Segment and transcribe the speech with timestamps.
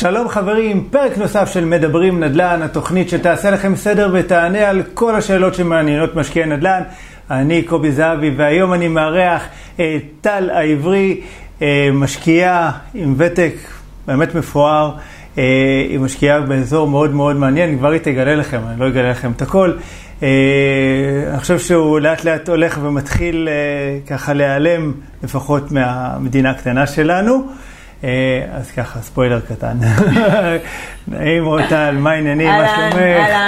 [0.00, 5.54] שלום חברים, פרק נוסף של מדברים נדל"ן, התוכנית שתעשה לכם סדר ותענה על כל השאלות
[5.54, 6.82] שמעניינות משקיעי נדל"ן.
[7.30, 9.80] אני קובי זהבי והיום אני מארח את
[10.20, 11.20] טל העברי,
[11.62, 13.54] אה, משקיעה עם ותק
[14.06, 14.92] באמת מפואר.
[15.38, 15.42] אה,
[15.88, 19.42] היא משקיעה באזור מאוד מאוד מעניין, כבר היא תגלה לכם, אני לא אגלה לכם את
[19.42, 19.72] הכל.
[20.22, 20.28] אה,
[21.30, 23.48] אני חושב שהוא לאט לאט הולך ומתחיל
[24.06, 24.92] ככה להיעלם,
[25.22, 27.48] לפחות מהמדינה הקטנה שלנו.
[28.04, 29.78] אה, אז ככה, ספוילר קטן.
[31.08, 32.96] נעים רוטל, מה העניינים, מה שלומך?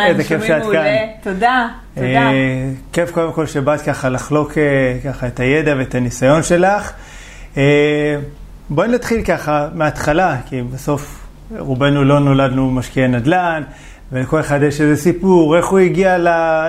[0.06, 0.84] איזה כיף שאת כאן.
[1.22, 2.06] תודה, תודה.
[2.06, 6.92] אה, כיף קודם כל שבאת ככה לחלוק אה, ככה את הידע ואת הניסיון שלך.
[8.70, 11.26] בואי נתחיל ככה מההתחלה, כי בסוף
[11.58, 13.62] רובנו לא נולדנו משקיעי נדל"ן,
[14.12, 16.18] ולכל אחד יש איזה סיפור, איך הוא הגיע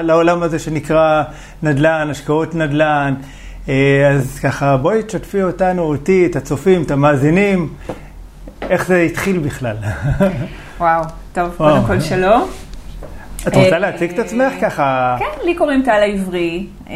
[0.04, 1.24] לעולם הזה שנקרא
[1.64, 3.14] נדל"ן, השקעות נדל"ן.
[3.70, 7.74] אה, אז ככה, בואי תשתפי אותנו, אותי, את הצופים, את המאזינים,
[8.62, 9.76] איך זה התחיל בכלל.
[10.80, 12.50] וואו, טוב, קודם כל שלום.
[13.48, 15.16] את רוצה להציג את עצמך ככה?
[15.20, 16.96] כן, לי קוראים טל העברי, אה,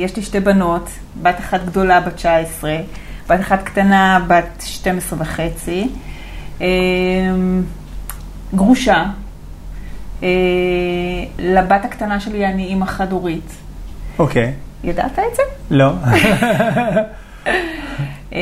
[0.00, 0.90] יש לי שתי בנות,
[1.22, 2.76] בת אחת גדולה, בת 19,
[3.28, 5.88] בת אחת קטנה, בת 12 וחצי,
[6.60, 6.66] אה,
[8.54, 9.04] גרושה.
[11.38, 13.52] לבת הקטנה שלי אני אימא חד-הורית.
[14.18, 14.44] אוקיי.
[14.44, 14.71] Okay.
[14.84, 15.42] ידעת את זה?
[15.70, 15.92] לא.
[18.32, 18.38] אמ,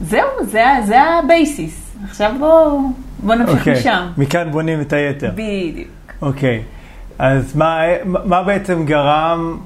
[0.00, 1.96] זהו, זה, זה ה basis.
[2.04, 2.80] עכשיו בואו
[3.18, 3.58] בוא נמשיך okay.
[3.58, 3.72] אוקיי.
[3.72, 4.06] משם.
[4.16, 5.30] מכאן בונים את היתר.
[5.34, 5.88] בדיוק.
[6.22, 6.58] אוקיי.
[6.58, 6.82] Okay.
[7.18, 9.58] אז מה, מה בעצם גרם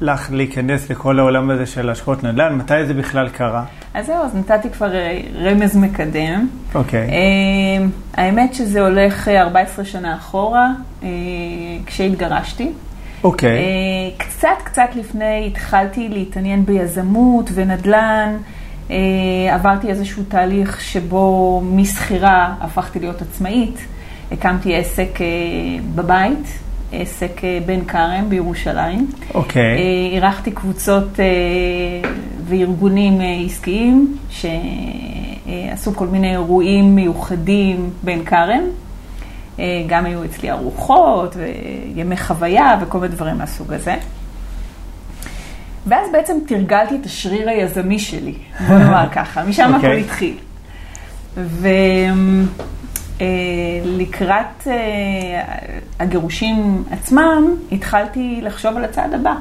[0.00, 2.54] לך להיכנס לכל העולם הזה של השקעות נדל"ן?
[2.54, 3.64] מתי זה בכלל קרה?
[3.94, 6.48] אז זהו, אז נתתי כבר אה, רמז מקדים.
[6.74, 7.08] אוקיי.
[7.08, 7.12] Okay.
[7.12, 10.70] אמ, האמת שזה הולך 14 אה, שנה אחורה,
[11.02, 11.08] אה,
[11.86, 12.72] כשהתגרשתי.
[13.24, 13.50] אוקיי.
[13.50, 13.52] Okay.
[13.52, 18.36] אה, קצת קצת לפני התחלתי להתעניין ביזמות ונדל"ן.
[18.90, 18.96] אה,
[19.54, 23.78] עברתי איזשהו תהליך שבו משכירה הפכתי להיות עצמאית.
[24.32, 25.26] הקמתי עסק אה,
[25.94, 26.58] בבית,
[26.92, 29.10] עסק בן כרם בירושלים.
[29.34, 29.76] אוקיי.
[29.76, 29.80] Okay.
[30.14, 31.18] אירחתי קבוצות
[32.44, 38.62] וארגונים עסקיים שעשו כל מיני אירועים מיוחדים בן כרם.
[39.60, 43.96] אה, גם היו אצלי ארוחות וימי חוויה וכל מיני דברים מהסוג הזה.
[45.86, 48.34] ואז בעצם תרגלתי את השריר היזמי שלי,
[48.68, 49.76] בוא נאמר ככה, משם okay.
[49.76, 50.00] הכל אוקיי.
[50.00, 50.36] התחיל.
[53.20, 55.42] ולקראת אה, אה,
[56.00, 59.34] הגירושים עצמם, התחלתי לחשוב על הצעד הבא.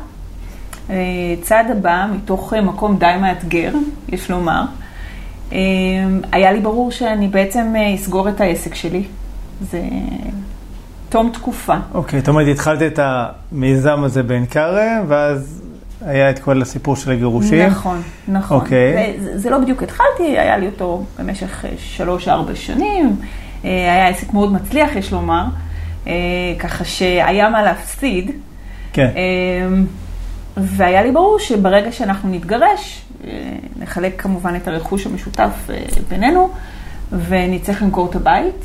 [1.42, 3.74] צעד הבא, מתוך מקום די מאתגר,
[4.10, 4.64] יש לומר,
[6.32, 9.04] היה לי ברור שאני בעצם אסגור את העסק שלי,
[9.62, 9.82] זה
[11.10, 11.76] תום תקופה.
[11.94, 15.62] אוקיי, זאת אומרת, התחלת את המיזם הזה בעין כרם, ואז
[16.06, 17.68] היה את כל הסיפור של הגירושים.
[17.68, 18.58] נכון, נכון.
[18.58, 19.18] אוקיי.
[19.20, 23.16] זה, זה לא בדיוק התחלתי, היה לי אותו במשך אה, שלוש-ארבע שנים.
[23.66, 25.44] אה, היה עסק מאוד מצליח, יש לומר.
[26.08, 26.14] אה,
[26.60, 28.32] ככה שהיה מה להפסיד.
[28.94, 29.10] כן.
[30.58, 33.06] והיה לי ברור שברגע שאנחנו נתגרש,
[33.80, 35.70] נחלק כמובן את הרכוש המשותף
[36.10, 36.50] בינינו,
[37.12, 38.56] ונצטרך למכור את הבית.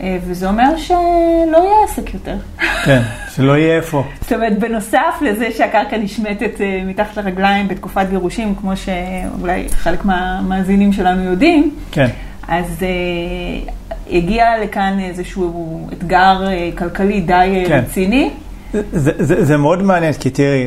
[0.00, 2.36] אה, וזה אומר שלא יהיה עסק יותר.
[2.84, 3.00] כן,
[3.34, 4.04] שלא יהיה איפה.
[4.20, 10.92] זאת אומרת, בנוסף לזה שהקרקע נשמטת אה, מתחת לרגליים בתקופת גירושים, כמו שאולי חלק מהמאזינים
[10.92, 12.08] שלנו יודעים, כן.
[12.48, 13.70] אז uh,
[14.10, 17.84] הגיע לכאן איזשהו אתגר uh, כלכלי די כן.
[17.88, 18.30] רציני.
[18.72, 20.64] זה, זה, זה מאוד מעניין, כי תראי,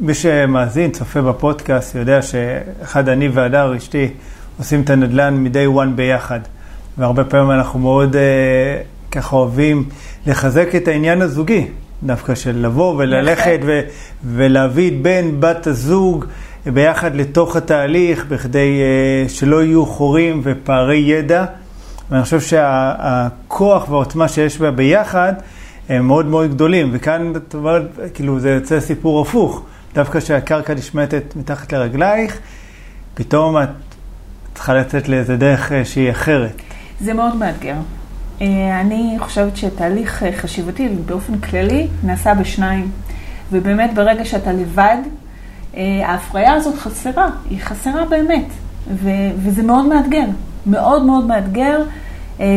[0.00, 4.08] מי שמאזין, צופה בפודקאסט, יודע שאחד, אני והדר, אשתי,
[4.58, 6.40] עושים את הנדל"ן מ-day one ביחד.
[6.98, 8.22] והרבה פעמים אנחנו מאוד אה,
[9.10, 9.84] ככה אוהבים
[10.26, 11.66] לחזק את העניין הזוגי,
[12.02, 13.80] דווקא של לבוא וללכת ו-
[14.24, 16.24] ולהביא את בן, בת הזוג
[16.66, 21.44] ביחד לתוך התהליך, בכדי אה, שלא יהיו חורים ופערי ידע.
[22.10, 25.32] ואני חושב שהכוח והעוצמה שיש בה ביחד
[25.88, 26.90] הם מאוד מאוד גדולים.
[26.92, 27.32] וכאן,
[28.14, 29.62] כאילו, זה יוצא סיפור הפוך.
[29.94, 32.38] דווקא כשהקרקע נשמטת מתחת לרגלייך,
[33.14, 33.68] פתאום את
[34.54, 36.62] צריכה לצאת לאיזה דרך אה, שהיא אחרת.
[37.00, 37.76] זה מאוד מאתגר.
[38.40, 42.90] אה, אני חושבת שתהליך אה, חשיבתי באופן כללי נעשה בשניים.
[43.52, 44.96] ובאמת ברגע שאתה לבד,
[45.76, 48.46] אה, ההפריה הזאת חסרה, היא חסרה באמת.
[48.90, 50.24] ו- וזה מאוד מאתגר,
[50.66, 51.82] מאוד מאוד מאתגר.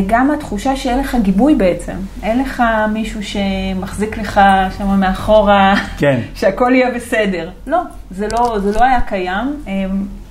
[0.08, 1.94] גם התחושה שאין לך גיבוי בעצם,
[2.24, 2.64] אין לך
[2.94, 4.42] מישהו שמחזיק לך
[4.78, 6.20] שם מאחורה, כן.
[6.36, 7.50] שהכל יהיה בסדר.
[7.68, 7.82] לא,
[8.12, 9.64] זה לא, זה לא היה קיים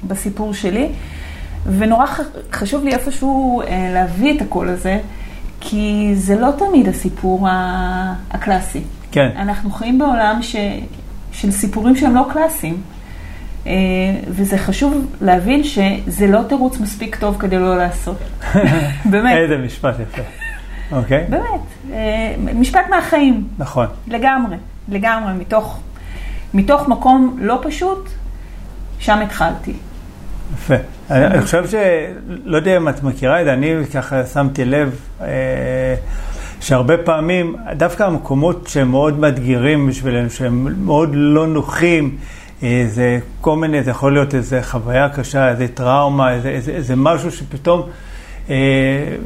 [0.07, 0.89] בסיפור שלי.
[1.79, 2.07] ונורא
[2.53, 5.01] חשוב לי איפשהו אה, להביא את הקול הזה,
[5.61, 7.47] כי זה לא תמיד הסיפור
[8.31, 8.83] הקלאסי.
[9.13, 9.31] כן.
[9.37, 10.57] אנחנו חיים בעולם ש,
[11.33, 12.83] של סיפורים שהם לא קלאסיים.
[13.67, 13.73] אה,
[14.29, 18.17] וזה חשוב להבין שזה לא תירוץ מספיק טוב כדי לא לעשות.
[19.11, 19.37] באמת.
[19.37, 20.23] איזה משפט יפה.
[20.93, 21.25] אוקיי.
[21.29, 21.61] באמת.
[21.93, 23.49] אה, משפט מהחיים.
[23.59, 23.87] נכון.
[24.07, 24.57] לגמרי,
[24.89, 25.33] לגמרי.
[25.33, 25.81] מתוך,
[26.55, 28.09] מתוך מקום לא פשוט,
[28.99, 29.73] שם התחלתי.
[30.55, 30.75] יפה.
[31.11, 31.75] אני חושב ש...
[32.45, 35.27] לא יודע אם את מכירה את זה, אני ככה שמתי לב אה,
[36.61, 42.17] שהרבה פעמים, דווקא המקומות שהם מאוד מאתגרים בשבילנו, שהם מאוד לא נוחים,
[42.63, 46.97] אה, זה כל מיני, זה יכול להיות איזו חוויה קשה, איזה טראומה, איזה, איזה, איזה
[46.97, 47.89] משהו שפתאום
[48.51, 48.57] אה,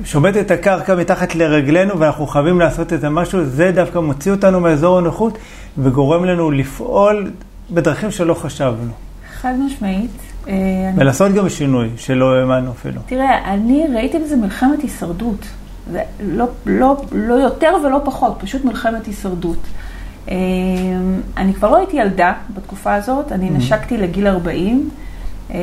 [0.04, 4.98] שומט את הקרקע מתחת לרגלינו ואנחנו חייבים לעשות איזה משהו, זה דווקא מוציא אותנו מאזור
[4.98, 5.38] הנוחות
[5.78, 7.30] וגורם לנו לפעול
[7.70, 8.92] בדרכים שלא חשבנו.
[9.40, 10.31] חד משמעית.
[10.48, 10.54] אה,
[10.96, 13.00] ולעשות גם שינוי שלא האמנו אפילו.
[13.06, 15.46] תראה, אני ראיתי בזה מלחמת הישרדות.
[15.90, 19.58] זה לא, לא, לא יותר ולא פחות, פשוט מלחמת הישרדות.
[20.28, 20.34] אה,
[21.36, 24.90] אני כבר לא הייתי ילדה בתקופה הזאת, אני נשקתי לגיל 40.
[25.50, 25.58] אה,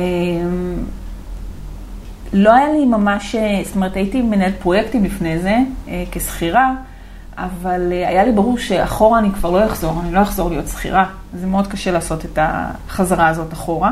[2.32, 5.56] לא היה לי ממש, זאת אומרת, הייתי מנהלת פרויקטים לפני זה,
[6.10, 6.72] כשכירה,
[7.36, 11.04] אבל היה לי ברור שאחורה אני כבר לא אחזור, אני לא אחזור להיות שכירה.
[11.34, 13.90] זה מאוד קשה לעשות את החזרה הזאת אחורה.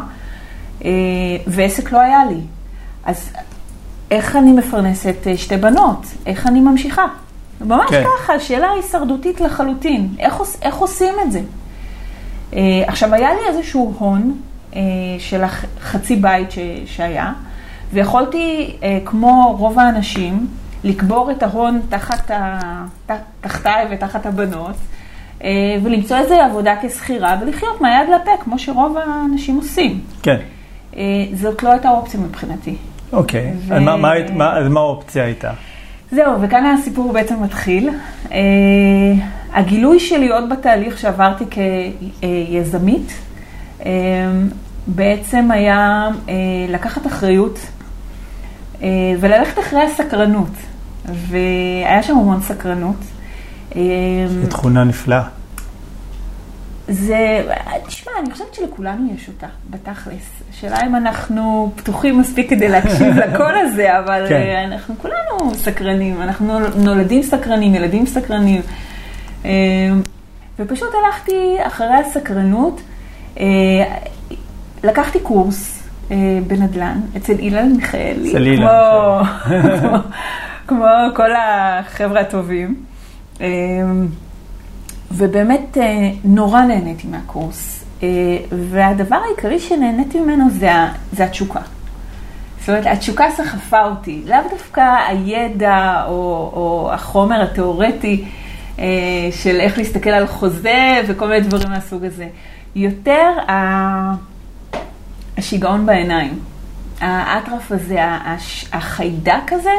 [0.84, 0.90] אה,
[1.46, 2.40] ועסק לא היה לי.
[3.04, 3.32] אז
[4.10, 6.06] איך אני מפרנסת אה, שתי בנות?
[6.26, 7.04] איך אני ממשיכה?
[7.60, 8.04] ממש כן.
[8.22, 10.08] ככה, שאלה הישרדותית לחלוטין.
[10.19, 11.40] איך, עוש- איך עושים את זה?
[12.56, 14.40] אה, עכשיו, היה לי איזשהו הון
[14.76, 14.80] אה,
[15.19, 15.42] של
[15.80, 17.32] חצי בית ש, שהיה,
[17.92, 20.46] ויכולתי, אה, כמו רוב האנשים,
[20.84, 22.58] לקבור את ההון תחת ה...
[23.06, 23.10] ת-
[23.40, 24.76] תחתיי ותחת הבנות,
[25.44, 25.48] אה,
[25.82, 30.00] ולמצוא איזו עבודה כשכירה ולחיות מהיד לפה, כמו שרוב האנשים עושים.
[30.22, 30.36] כן,
[31.34, 32.76] זאת לא הייתה אופציה מבחינתי.
[33.12, 33.52] אוקיי.
[33.58, 35.50] ו- אז מה- מה מה- אז מה האופציה הייתה?
[36.12, 37.90] זהו, וכאן הסיפור בעצם מתחיל.
[38.28, 38.32] Uh,
[39.52, 41.44] הגילוי שלי עוד בתהליך שעברתי
[42.20, 43.12] כיזמית,
[43.80, 43.84] uh,
[44.86, 46.30] בעצם היה uh,
[46.68, 48.82] לקחת אחריות uh,
[49.20, 50.50] וללכת אחרי הסקרנות.
[51.14, 52.96] והיה שם המון סקרנות.
[54.28, 55.22] זו תכונה נפלאה.
[56.88, 57.43] זה,
[57.87, 60.43] תשמע, אני חושבת שלכולנו יש אותה, בתכלס.
[60.50, 64.43] השאלה אם אנחנו פתוחים מספיק כדי להקשיב לקול הזה, אבל כן.
[64.43, 64.70] כן.
[64.73, 68.61] אנחנו כולנו סקרנים, אנחנו נולדים סקרנים, ילדים סקרנים.
[69.44, 69.50] אה,
[70.58, 72.81] ופשוט הלכתי אחרי הסקרנות,
[73.41, 73.44] אה,
[74.84, 79.20] לקחתי קורס אה, בנדל"ן אצל אילן מיכאלי, אצל אילן כמו,
[79.81, 79.99] כמו,
[80.69, 82.75] כמו כל החבר'ה הטובים.
[85.10, 87.84] ובאמת אה, נורא נהניתי מהקורס.
[88.02, 88.08] אה,
[88.50, 90.70] והדבר העיקרי שנהניתי ממנו זה,
[91.12, 91.60] זה התשוקה.
[92.60, 96.12] זאת אומרת, התשוקה סחפה אותי, לאו דווקא הידע או,
[96.52, 98.25] או החומר התיאורטי
[98.78, 98.84] אה,
[99.32, 102.28] של איך להסתכל על חוזה וכל מיני דברים מהסוג הזה.
[102.75, 103.31] יותר
[105.38, 106.38] השיגעון בעיניים.
[107.00, 107.99] האטרף הזה,
[108.72, 109.70] החיידק הזה,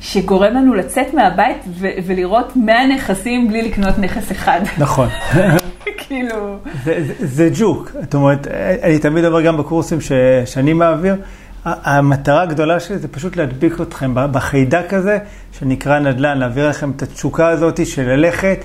[0.00, 4.60] שגורם לנו לצאת מהבית ו- ולראות 100 נכסים בלי לקנות נכס אחד.
[4.78, 5.08] נכון.
[6.08, 6.56] כאילו...
[6.84, 7.90] זה, זה, זה ג'וק.
[8.00, 8.46] זאת אומרת,
[8.82, 10.12] אני תמיד אומר גם בקורסים ש,
[10.44, 11.16] שאני מעביר,
[11.64, 15.18] המטרה הגדולה שלי זה פשוט להדביק אתכם בחיידק הזה,
[15.58, 18.64] שנקרא נדל"ן, להעביר לכם את התשוקה הזאת של ללכת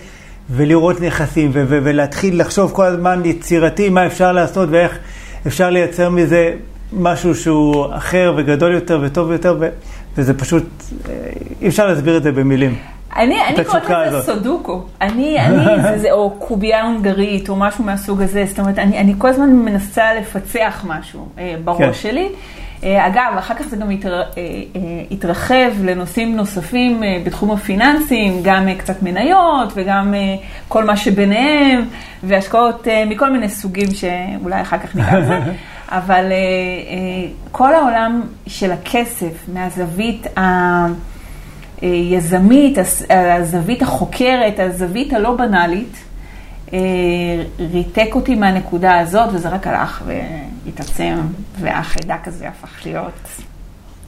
[0.50, 4.98] ולראות נכסים ו- ו- ולהתחיל לחשוב כל הזמן יצירתי מה אפשר לעשות ואיך
[5.48, 6.54] אפשר לייצר מזה
[6.94, 9.70] משהו שהוא אחר וגדול יותר וטוב יותר, ו-
[10.18, 10.64] וזה פשוט,
[11.10, 11.14] אה,
[11.62, 12.76] אי אפשר להסביר את זה במילים.
[13.16, 14.26] אני, אני קוראת לזה הזאת.
[14.26, 14.82] סודוקו.
[15.02, 18.46] אני, אני, זה, זה, או קובייה הונגרית, או משהו מהסוג הזה.
[18.46, 21.94] זאת אומרת, אני, אני כל הזמן מנסה לפצח משהו אה, בראש כן.
[21.94, 22.30] שלי.
[22.84, 28.68] אה, אגב, אחר כך זה גם התר, אה, אה, התרחב לנושאים נוספים בתחום הפיננסים, גם
[28.78, 30.14] קצת מניות וגם
[30.68, 31.86] כל מה שביניהם,
[32.24, 35.40] והשקעות מכל מיני סוגים שאולי אחר כך ניגע בזה.
[35.90, 36.32] אבל
[37.52, 40.86] כל העולם של הכסף מהזווית ה...
[41.82, 46.04] יזמית, הס- הזווית החוקרת, הזווית הלא בנאלית,
[47.60, 50.04] ריתק אותי מהנקודה הזאת, וזה רק הלך
[50.66, 51.16] והתעצם,
[51.60, 53.30] והחיידק הזה הפך להיות,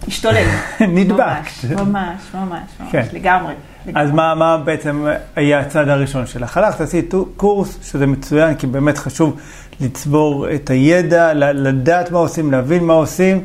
[0.07, 0.47] השתולל.
[0.88, 1.19] נדבק.
[1.19, 3.05] ממש, ממש, ממש, ממש, כן.
[3.13, 3.53] לגמרי.
[3.95, 4.12] אז.
[4.12, 6.57] מה, מה בעצם היה הצעד הראשון שלך?
[6.57, 9.39] הלכת, עשית קורס, שזה מצוין, כי באמת חשוב
[9.81, 13.41] לצבור את הידע, לדעת מה עושים, להבין מה עושים,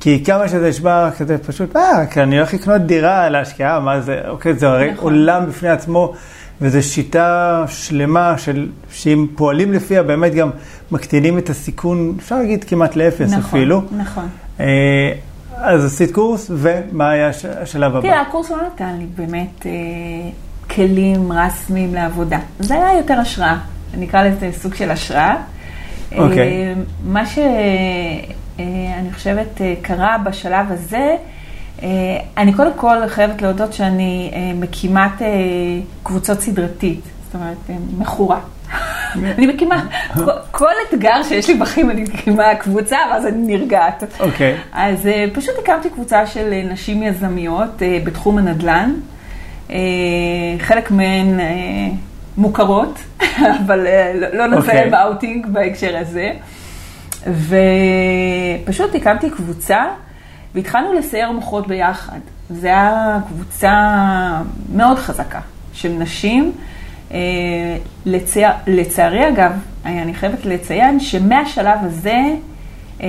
[0.00, 4.20] כי כמה שזה נשמע כזה פשוט, אה, כי אני הולך לקנות דירה להשקעה, מה זה,
[4.28, 5.12] אוקיי, זה הרי נכון.
[5.12, 6.14] עולם בפני עצמו,
[6.64, 10.50] וזו שיטה שלמה של, שאם פועלים לפיה, באמת גם
[10.90, 13.82] מקטינים את הסיכון, אפשר להגיד כמעט לאפס נכון, אפילו.
[13.96, 14.28] נכון.
[14.60, 15.12] אה,
[15.56, 18.08] אז עשית קורס, ומה היה הש- השלב הבא?
[18.08, 19.70] תראה, הקורס לא נתן לי באמת אה,
[20.74, 22.38] כלים רסמיים לעבודה.
[22.58, 23.56] זה היה יותר השראה,
[23.98, 25.36] נקרא לזה סוג של השראה.
[26.12, 26.38] אה, אוקיי.
[26.38, 26.74] אה,
[27.06, 27.52] מה שאני
[29.14, 31.16] חושבת אה, קרה בשלב הזה, אה,
[32.36, 35.26] אני קודם כל חייבת להודות שאני אה, מקימת אה,
[36.02, 38.40] קבוצות סדרתית, זאת אומרת, אה, מכורה.
[39.38, 39.84] אני מקימה,
[40.50, 44.04] כל- אתגר שיש לי בחיים אני מקימה קבוצה, ואז אני נרגעת.
[44.20, 44.56] אוקיי.
[44.72, 48.92] אז אה, פשוט הקמתי קבוצה של אה, נשים יזמיות אה, בתחום הנדל"ן.
[49.70, 49.76] אה,
[50.58, 51.44] חלק מהן אה,
[52.36, 52.98] מוכרות,
[53.66, 54.74] אבל אה, לא- נעשה.
[54.74, 56.30] להם אאוטינג בהקשר הזה.
[58.64, 59.84] ופשוט הקמתי קבוצה
[60.54, 62.18] והתחלנו לסער מוחות ביחד.
[62.50, 63.72] זו הייתה קבוצה
[64.74, 65.40] מאוד חזקה
[65.72, 66.52] של נשים.
[67.12, 67.18] אה,
[68.06, 68.50] לצע...
[68.66, 69.52] לצערי אגב,
[69.84, 72.18] אני חייבת לציין שמהשלב הזה,
[73.00, 73.06] אה,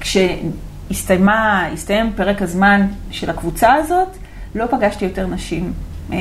[0.00, 4.08] כשהסתיימה, הסתיים פרק הזמן של הקבוצה הזאת,
[4.54, 5.72] לא פגשתי יותר נשים
[6.12, 6.16] אה,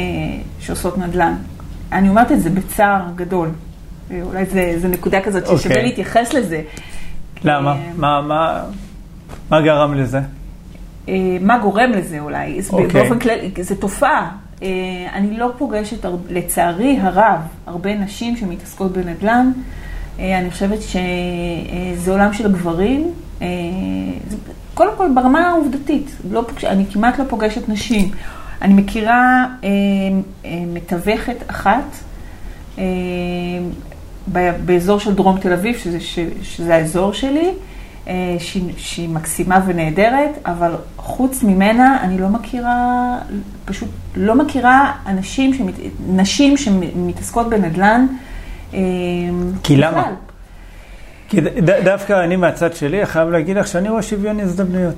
[0.59, 1.35] שעושות נדל"ן.
[1.91, 3.49] אני אומרת את זה בצער גדול.
[4.21, 5.83] אולי זה, זה נקודה כזאת ששווה אוקיי.
[5.83, 6.61] להתייחס לזה.
[7.43, 7.75] למה?
[7.95, 8.63] מה- מה-
[9.49, 10.19] מה גרם לזה?
[11.09, 12.57] אה, מה גורם לזה אולי?
[12.57, 12.87] אז אוקיי.
[12.87, 14.31] באופן כללי, זו תופעה.
[14.63, 14.67] אה,
[15.13, 19.51] אני לא פוגשת, לצערי הרב, הרבה נשים שמתעסקות בנדל"ן.
[20.19, 23.11] אה, אני חושבת שזה עולם של גברים.
[24.73, 28.11] קודם כל, ברמה העובדתית, לא פוגש, אני כמעט לא פוגשת נשים.
[28.61, 29.45] אני מכירה
[30.67, 31.83] מתווכת אחת
[34.65, 35.99] באזור של דרום תל אביב, שזה,
[36.41, 37.51] שזה האזור שלי,
[38.39, 43.17] שהיא, שהיא מקסימה ונהדרת, אבל חוץ ממנה אני לא מכירה,
[43.65, 45.73] פשוט לא מכירה אנשים, שמת,
[46.09, 48.05] נשים שמתעסקות בנדל"ן.
[48.73, 48.79] אה,
[49.63, 50.03] כי למה?
[51.29, 54.95] כי ד- דווקא אני מהצד שלי חייב להגיד לך שאני רואה שוויון הזדמנויות.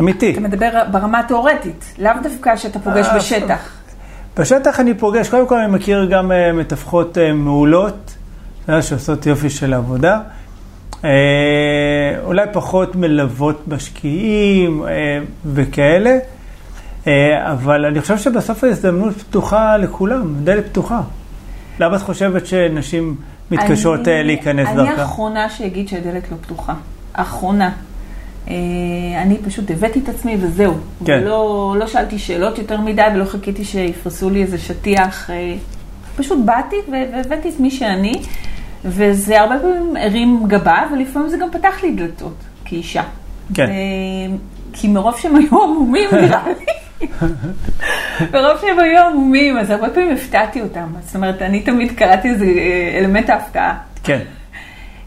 [0.00, 0.32] אמיתי.
[0.32, 3.68] אתה מדבר ברמה התיאורטית, לאו דווקא שאתה פוגש אה, בשטח.
[4.38, 8.14] בשטח אני פוגש, קודם כל אני מכיר גם אה, מתווכות אה, מעולות,
[8.80, 10.20] שעושות יופי של עבודה.
[11.04, 11.10] אה,
[12.24, 16.18] אולי פחות מלוות משקיעים אה, וכאלה,
[17.06, 21.00] אה, אבל אני חושב שבסוף ההזדמנות פתוחה לכולם, דלת פתוחה.
[21.80, 23.16] למה את חושבת שנשים
[23.50, 25.02] מתקשות אני- להיכנס אני דרכה?
[25.02, 26.74] האחרונה שאגיד שהדלת לא פתוחה.
[27.14, 27.70] האחרונה.
[29.22, 30.74] אני פשוט הבאתי את עצמי וזהו.
[31.04, 31.20] כן.
[31.22, 35.30] ולא לא שאלתי שאלות יותר מדי ולא חיכיתי שיפרסו לי איזה שטיח.
[36.16, 38.12] פשוט באתי והבאתי את מי שאני,
[38.84, 42.34] וזה הרבה פעמים הרים גבה, ולפעמים זה גם פתח לי דלתות
[42.64, 43.02] כאישה.
[43.54, 43.66] כן.
[43.66, 44.36] אה,
[44.72, 47.06] כי מרוב שהם היו עמומים, נראה לי.
[48.32, 50.86] מרוב שהם היו עמומים, אז הרבה פעמים הפתעתי אותם.
[51.00, 53.78] זאת אומרת, אני תמיד קראתי איזה אה, אלמנט ההפתעה.
[54.04, 54.20] כן,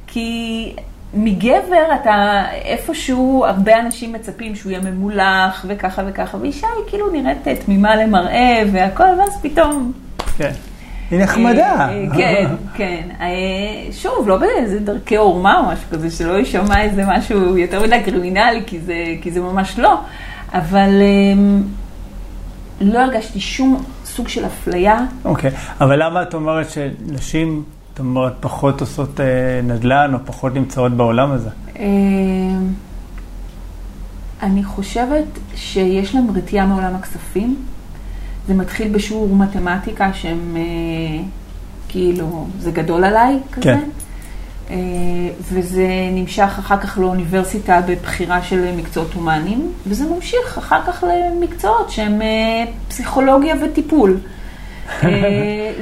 [0.08, 0.74] כי
[1.14, 7.48] מגבר אתה איפשהו, הרבה אנשים מצפים שהוא יהיה ממולח וככה וככה, ואישה היא כאילו נראית
[7.66, 9.92] תמימה למראה והכל, ואז פתאום...
[10.38, 10.52] כן.
[11.12, 11.90] היא נחמדה.
[11.90, 13.08] אה, כן, כן.
[13.22, 13.28] אה,
[13.92, 18.64] שוב, לא באיזה דרכי עורמה או משהו כזה, שלא יישמע איזה משהו יותר מדי קרימינלי,
[18.68, 20.00] כי זה, כי זה ממש לא.
[20.54, 21.62] אבל אה,
[22.82, 25.00] לא הרגשתי שום סוג של אפליה.
[25.26, 29.26] אוקיי, אבל למה את אומרת שנשים, את אומרת, פחות עושות אה,
[29.64, 31.50] נדל"ן או פחות נמצאות בעולם הזה?
[31.80, 31.86] אה,
[34.44, 37.66] אני חושבת שיש להם רתיעה מעולם הכספים.
[38.48, 41.24] זה מתחיל בשיעור מתמטיקה שהם אה,
[41.88, 43.64] כאילו, זה גדול עליי כזה.
[43.64, 43.80] כן.
[44.70, 44.76] אה,
[45.42, 52.22] וזה נמשך אחר כך לאוניברסיטה בבחירה של מקצועות הומניים, וזה ממשיך אחר כך למקצועות שהם
[52.22, 54.18] אה, פסיכולוגיה וטיפול.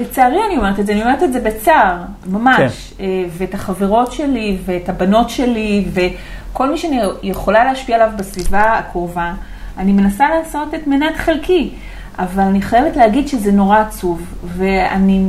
[0.01, 2.93] לצערי אני אומרת את זה, אני אומרת את זה בצער, ממש.
[2.99, 3.05] אה,
[3.37, 9.33] ואת החברות שלי, ואת הבנות שלי, וכל מי שאני יכולה להשפיע עליו בסביבה הקרובה,
[9.77, 11.71] אני מנסה לעשות את מנת חלקי.
[12.19, 14.21] אבל אני חייבת להגיד שזה נורא עצוב,
[14.57, 15.25] ואני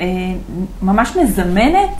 [0.00, 0.04] אה,
[0.82, 1.90] ממש מזמנת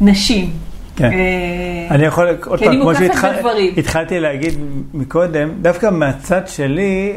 [0.00, 0.50] נשים.
[0.96, 1.10] כן.
[1.12, 2.92] אה, אני יכול, עוד פעם, כמו.
[2.94, 4.54] שהתחלתי להגיד
[4.94, 7.12] מקודם, דווקא מהצד שלי,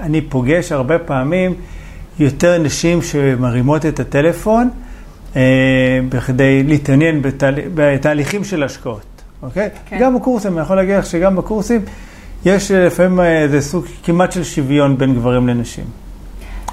[0.00, 1.54] אני פוגש הרבה פעמים
[2.18, 4.70] יותר נשים שמרימות את הטלפון
[5.36, 5.42] אה,
[6.08, 7.54] בכדי להתעניין בתהל...
[7.74, 9.68] בתהליכים של השקעות, אוקיי?
[9.86, 9.98] כן.
[10.00, 11.80] גם בקורסים, אני יכול להגיד לך שגם בקורסים
[12.46, 15.84] יש אה, לפעמים אה, איזה סוג כמעט של שוויון בין גברים לנשים.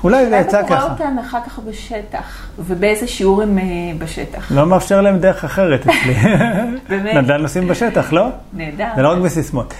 [0.03, 0.92] אולי זה יצא אתה רואה ככה.
[0.92, 3.63] אותן אחר כך בשטח, ובאיזה שיעור הם אה,
[3.98, 4.51] בשטח.
[4.51, 6.13] לא מאפשר להם דרך אחרת אצלי.
[6.89, 7.15] באמת.
[7.15, 8.30] נדל"ן נוסעים בשטח, לא?
[8.53, 8.88] נהדר.
[8.96, 9.74] זה לא רק בסיסמות.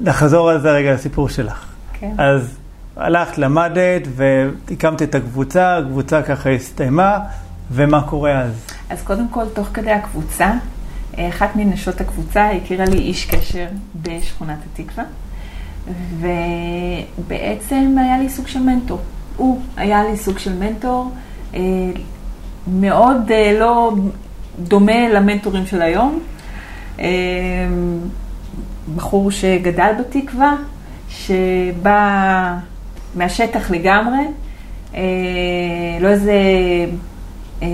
[0.00, 1.66] נחזור על זה רגע לסיפור שלך.
[1.92, 2.12] כן.
[2.18, 2.56] אז
[2.96, 7.18] הלכת, למדת והקמת את הקבוצה, הקבוצה ככה הסתיימה,
[7.70, 8.52] ומה קורה אז?
[8.90, 10.50] אז קודם כל, תוך כדי הקבוצה,
[11.18, 13.66] אה, אחת מנשות הקבוצה הכירה לי איש קשר
[14.02, 15.04] בשכונת התקווה,
[16.20, 18.98] ובעצם היה לי סוג של מנטור.
[19.36, 21.10] הוא היה לי סוג של מנטור,
[21.54, 21.60] אה,
[22.66, 23.92] מאוד אה, לא,
[24.58, 26.18] דומה למנטורים של היום.
[27.00, 27.06] אה,
[28.96, 30.56] בחור שגדל בתקווה,
[31.08, 32.54] שבא
[33.14, 34.24] מהשטח לגמרי,
[36.00, 36.34] לא איזה,
[37.62, 37.68] אה,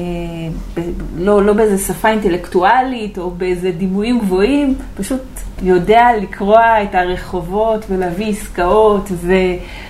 [1.17, 5.23] לא, לא באיזה שפה אינטלקטואלית או באיזה דימויים גבוהים, פשוט
[5.63, 9.09] יודע לקרוע את הרחובות ולהביא עסקאות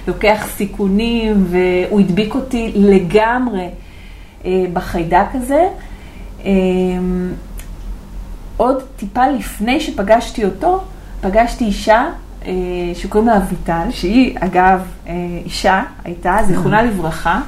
[0.07, 3.69] ולוקח סיכונים, והוא הדביק אותי לגמרי
[4.73, 5.69] בחיידק הזה.
[8.57, 10.81] עוד טיפה לפני שפגשתי אותו,
[11.21, 12.05] פגשתי אישה
[12.47, 12.53] אה,
[12.95, 17.41] שקוראים לה אביטל, שהיא אגב אה, אישה, הייתה, זיכרונה לברכה, אה,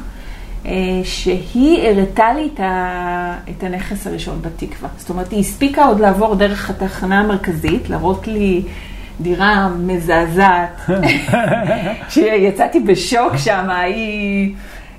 [1.05, 4.89] שהיא הראתה לי את, ה, את הנכס הראשון בתקווה.
[4.97, 8.63] זאת אומרת, היא הספיקה עוד לעבור דרך התחנה המרכזית, להראות לי
[9.21, 10.81] דירה מזעזעת,
[12.11, 14.55] שיצאתי בשוק שם, היא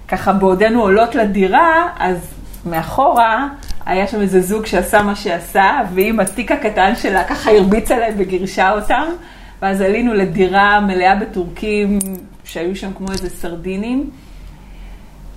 [0.08, 2.18] ככה בעודנו עולות לדירה, אז
[2.66, 3.48] מאחורה
[3.86, 8.14] היה שם איזה זוג שעשה מה שעשה, והיא עם התיק הקטן שלה ככה הרביצה להם
[8.18, 9.04] וגירשה אותם,
[9.62, 12.00] ואז עלינו לדירה מלאה בטורקים
[12.44, 14.10] שהיו שם כמו איזה סרדינים,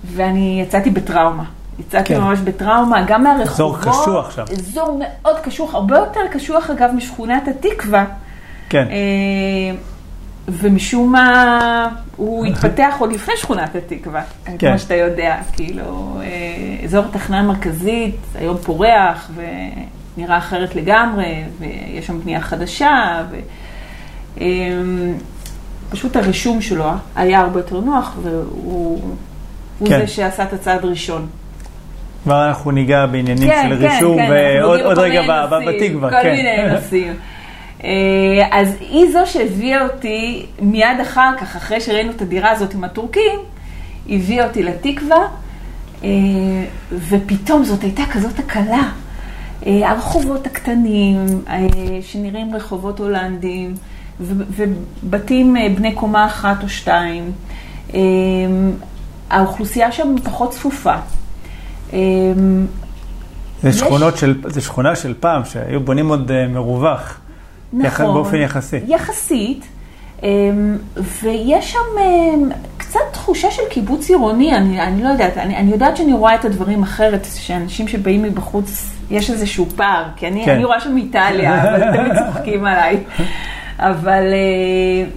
[0.03, 1.43] ואני יצאתי בטראומה.
[1.79, 2.21] יצאתי כן.
[2.21, 3.49] ממש בטראומה, גם מהרחובות.
[3.53, 4.43] אזור קשוח שם.
[4.51, 8.05] אזור מאוד קשוח, הרבה יותר קשוח אגב משכונת התקווה.
[8.69, 8.87] כן.
[8.89, 9.75] אה,
[10.47, 14.69] ומשום מה הוא התפתח עוד לפני שכונת התקווה, כן.
[14.69, 22.19] כמו שאתה יודע, כאילו, אה, אזור התחנה המרכזית, היום פורח ונראה אחרת לגמרי, ויש שם
[22.19, 23.23] בנייה חדשה,
[25.91, 29.01] ופשוט אמ, הרישום שלו היה הרבה יותר נוח, והוא
[29.87, 29.99] כן.
[29.99, 31.27] זה שעשה את הצעד ראשון.
[32.23, 35.21] כבר אנחנו ניגע בעניינים כן, של כן, רישום, כן, ועוד רגע
[35.67, 36.09] בתקווה.
[36.09, 37.13] כל מיני נושאים.
[37.83, 37.89] אה,
[38.51, 43.39] אז היא זו שהביאה אותי מיד אחר כך, אחרי שראינו את הדירה הזאת עם הטורקים,
[44.09, 45.27] הביאה אותי לתקווה,
[46.03, 46.09] אה,
[46.91, 48.89] ופתאום זאת הייתה כזאת הקלה.
[49.65, 51.25] אה, הרחובות הקטנים,
[52.01, 53.75] שנראים רחובות הולנדים,
[54.19, 57.31] ובתים בני קומה אחת או שתיים.
[59.33, 60.95] האוכלוסייה שם פחות צפופה.
[61.91, 61.97] זה,
[63.69, 63.83] יש...
[64.15, 67.19] של, זה שכונה של פעם, שהיו בונים עוד מרווח.
[67.73, 68.13] נכון.
[68.13, 68.79] באופן יחסי.
[68.87, 69.65] יחסית.
[70.23, 70.77] אמ,
[71.21, 75.97] ויש שם אמ, קצת תחושה של קיבוץ עירוני, אני, אני לא יודעת, אני, אני יודעת
[75.97, 80.51] שאני רואה את הדברים אחרת, שאנשים שבאים מבחוץ, יש איזשהו פער, כי אני, כן.
[80.51, 83.03] אני רואה שם איטליה, אבל תמיד צוחקים עליי.
[83.79, 85.09] אבל אה,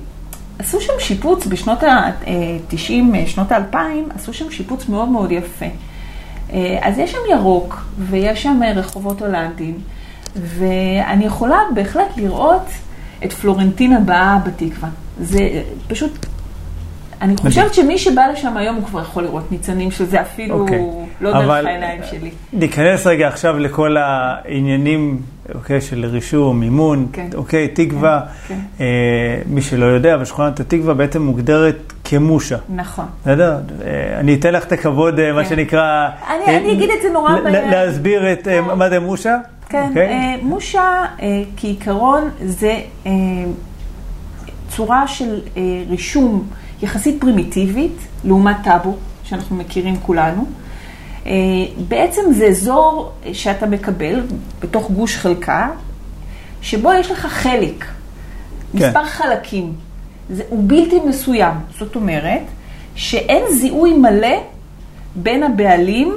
[0.58, 3.76] עשו שם שיפוץ בשנות ה-90, אה, שנות ה-2000,
[4.14, 5.66] עשו שם שיפוץ מאוד מאוד יפה.
[6.52, 9.78] אה, אז יש שם ירוק, ויש שם רחובות הולנדים.
[10.36, 12.66] ואני יכולה בהחלט לראות
[13.24, 14.88] את פלורנטין הבאה בתקווה.
[15.20, 15.38] זה
[15.88, 16.26] פשוט,
[17.22, 20.60] אני חושבת שמי שבא לשם היום הוא כבר יכול לראות ניצנים של זה אפילו okay.
[20.60, 20.82] אוקיי.
[21.20, 22.30] לא דרך העיניים שלי.
[22.52, 25.20] ניכנס רגע עכשיו לכל העניינים
[25.54, 27.28] אוקיי, של רישום, מימון, כן.
[27.34, 28.20] אוקיי, תקווה.
[28.48, 28.84] כן, כן.
[28.84, 32.56] אה, מי שלא יודע, בשכונת התקווה בעצם מוגדרת כמושה.
[32.74, 33.04] נכון.
[33.22, 33.58] בסדר?
[33.84, 35.32] אה, אני אתן לך את הכבוד, אה.
[35.32, 36.08] מה שנקרא...
[36.28, 37.32] אני, אה, אני אגיד את זה נורא...
[37.70, 38.62] להסביר את כן.
[38.76, 39.36] מה זה מושה?
[39.68, 39.88] כן, okay.
[39.88, 40.08] אוקיי.
[40.08, 43.12] אה, מושה אה, כעיקרון זה אה,
[44.68, 45.40] צורה של
[45.88, 46.48] רישום
[46.82, 50.46] יחסית פרימיטיבית, לעומת טאבו, שאנחנו מכירים כולנו.
[51.88, 54.22] בעצם זה אזור שאתה מקבל
[54.60, 55.68] בתוך גוש חלקה,
[56.62, 57.88] שבו יש לך חלק, כן.
[58.78, 59.72] מספר חלקים.
[60.30, 61.54] זה, הוא בלתי מסוים.
[61.78, 62.42] זאת אומרת,
[62.94, 64.36] שאין זיהוי מלא
[65.14, 66.16] בין הבעלים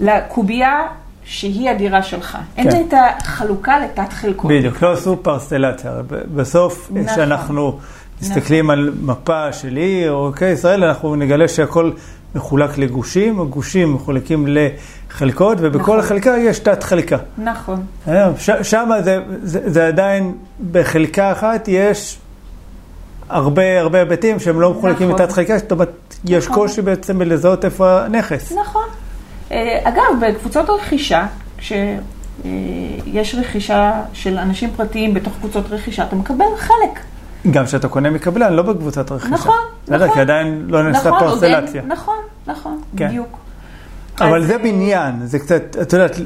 [0.00, 0.82] לקובייה
[1.24, 2.38] שהיא הדירה שלך.
[2.56, 2.68] כן.
[2.68, 4.50] אין את החלוקה לתת חלקות.
[4.50, 5.92] בדיוק, לא עשו פרסלציה.
[6.34, 7.06] בסוף, נכון.
[7.06, 7.78] כשאנחנו.
[8.22, 8.78] מסתכלים נכון.
[8.78, 11.90] על מפה של עיר או אוקיי, ישראל, אנחנו נגלה שהכל
[12.34, 16.02] מחולק לגושים, הגושים מחולקים לחלקות, ובכל נכון.
[16.02, 17.16] חלקה יש תת חלקה.
[17.38, 17.82] נכון.
[18.62, 20.34] שם זה, זה, זה עדיין,
[20.72, 22.18] בחלקה אחת יש
[23.28, 25.22] הרבה הרבה היבטים שהם לא מחולקים נכון.
[25.22, 26.54] לתת חלקה, זאת אומרת, יש נכון.
[26.54, 28.52] קושי בעצם בלזהות איפה הנכס.
[28.52, 28.84] נכון.
[29.52, 31.26] אה, אגב, בקבוצות רכישה,
[31.58, 37.00] כשיש רכישה של אנשים פרטיים בתוך קבוצות רכישה, אתה מקבל חלק.
[37.50, 39.34] גם כשאתה קונה מקבלן, לא בקבוצת רכישה.
[39.34, 40.10] נכון, נכון.
[40.10, 41.82] כי עדיין לא נעשתה נכון, פרסלציה.
[41.86, 43.08] נכון, נכון, כן.
[43.08, 43.38] בדיוק.
[44.20, 46.16] אבל זה בניין, זה קצת, את יודעת,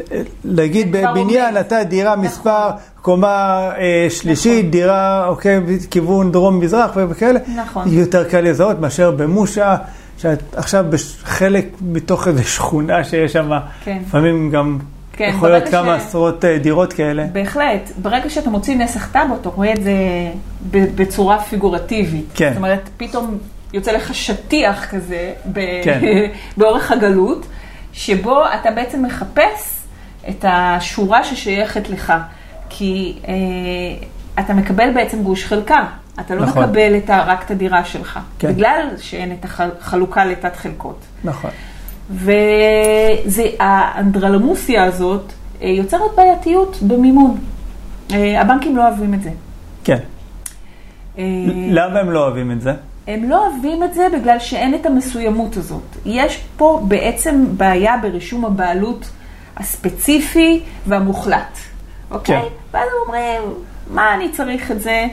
[0.45, 2.25] להגיד בבניין, אתה דירה נכון.
[2.25, 2.71] מספר,
[3.03, 4.71] קומה אה, שלישית, נכון.
[4.71, 7.89] דירה, אוקיי, כיוון דרום-מזרח וכאלה, נכון.
[7.89, 9.77] יותר קל לזהות מאשר במושה.
[10.19, 13.51] שאת עכשיו בחלק מתוך איזו שכונה שיש שם,
[13.85, 13.99] כן.
[14.07, 14.79] לפעמים גם
[15.17, 16.03] כן, יכול להיות כמה ש...
[16.03, 17.27] עשרות אה, דירות כאלה.
[17.33, 17.91] בהחלט.
[18.03, 19.93] ברגע שאתה מוציא נסח טאבו, אתה רואה את זה
[20.71, 22.27] בצורה פיגורטיבית.
[22.35, 22.49] כן.
[22.49, 23.39] זאת אומרת, פתאום
[23.73, 25.61] יוצא לך שטיח כזה ב...
[25.85, 26.01] כן.
[26.59, 27.47] באורך הגלות,
[27.93, 29.83] שבו אתה בעצם מחפש
[30.29, 32.13] את השורה ששייכת לך,
[32.69, 33.35] כי אה,
[34.45, 35.87] אתה מקבל בעצם גוש חלקה,
[36.21, 36.63] אתה לא נכון.
[36.63, 38.53] מקבל את ה, רק את הדירה שלך, כן.
[38.53, 40.99] בגלל שאין את החלוקה לתת חלקות.
[41.25, 41.51] נכון.
[43.29, 47.39] והאנדרלמוסיה הזאת אה, יוצרת בעייתיות במימון.
[48.13, 49.31] אה, הבנקים לא אוהבים את זה.
[49.85, 49.99] כן.
[51.19, 51.25] אה,
[51.71, 52.73] למה הם לא אוהבים את זה?
[53.07, 55.97] הם לא אוהבים את זה בגלל שאין את המסוימות הזאת.
[56.05, 59.11] יש פה בעצם בעיה ברישום הבעלות
[59.57, 61.59] הספציפי והמוחלט,
[62.11, 62.41] אוקיי?
[62.41, 62.47] כן.
[62.73, 63.43] ואז הם אומרים,
[63.91, 65.07] מה אני צריך את זה?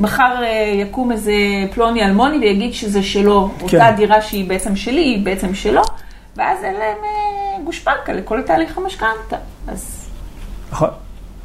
[0.00, 0.42] מחר
[0.74, 1.32] יקום איזה
[1.74, 3.64] פלוני אלמוני ויגיד שזה שלו, כן.
[3.64, 5.82] אותה דירה שהיא בעצם שלי, היא בעצם שלו,
[6.36, 9.36] ואז אין להם אה, גושפנקה לכל תהליך המשכנתה.
[9.68, 10.08] אז
[10.72, 10.88] נכון.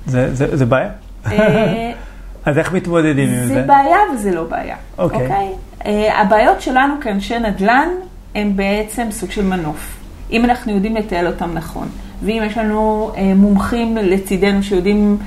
[0.06, 0.90] זה, זה, זה בעיה?
[1.26, 1.92] אה,
[2.46, 3.62] אז איך מתמודדים עם זה זה?
[3.62, 4.76] בעיה וזה לא בעיה.
[4.98, 5.22] אוקיי.
[5.22, 5.54] אוקיי?
[5.86, 7.90] אה, הבעיות שלנו כאנשי נדל"ן
[8.36, 9.98] הם בעצם סוג של מנוף.
[10.32, 11.88] אם אנחנו יודעים לתעל אותם נכון,
[12.24, 15.18] ואם יש לנו אה, מומחים לצידנו שיודעים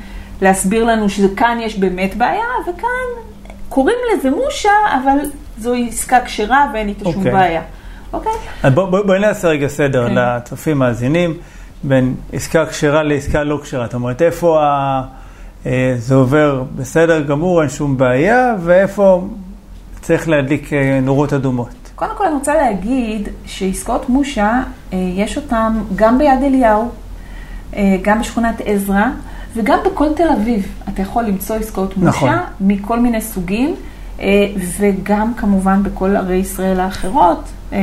[0.42, 3.22] להסביר לנו שכאן יש באמת בעיה, וכאן
[3.68, 5.18] קוראים לזה מושה, אבל
[5.58, 7.32] זו עסקה כשרה ואין איתה שום אוקיי.
[7.32, 7.62] בעיה.
[8.12, 8.32] אוקיי?
[8.62, 10.14] אז בוא, בוא, בואי נעשה רגע סדר כן.
[10.14, 11.34] לצופים מאזינים
[11.82, 13.84] בין עסקה כשרה לעסקה לא כשרה.
[13.84, 15.02] זאת אומרת, איפה ה...
[15.66, 19.24] אה, זה עובר בסדר גמור, אין שום בעיה, ואיפה
[20.00, 21.90] צריך להדליק אה, נורות אדומות.
[21.94, 26.90] קודם כל אני רוצה להגיד שעסקאות מושה, אה, יש אותן גם ביד אליהו,
[28.02, 29.04] גם בשכונת עזרא,
[29.56, 30.74] וגם בכל תל אביב.
[30.88, 32.30] אתה יכול למצוא עסקאות מושה נכון.
[32.60, 33.74] מכל מיני סוגים,
[34.78, 37.78] וגם כמובן בכל ערי ישראל האחרות, אה,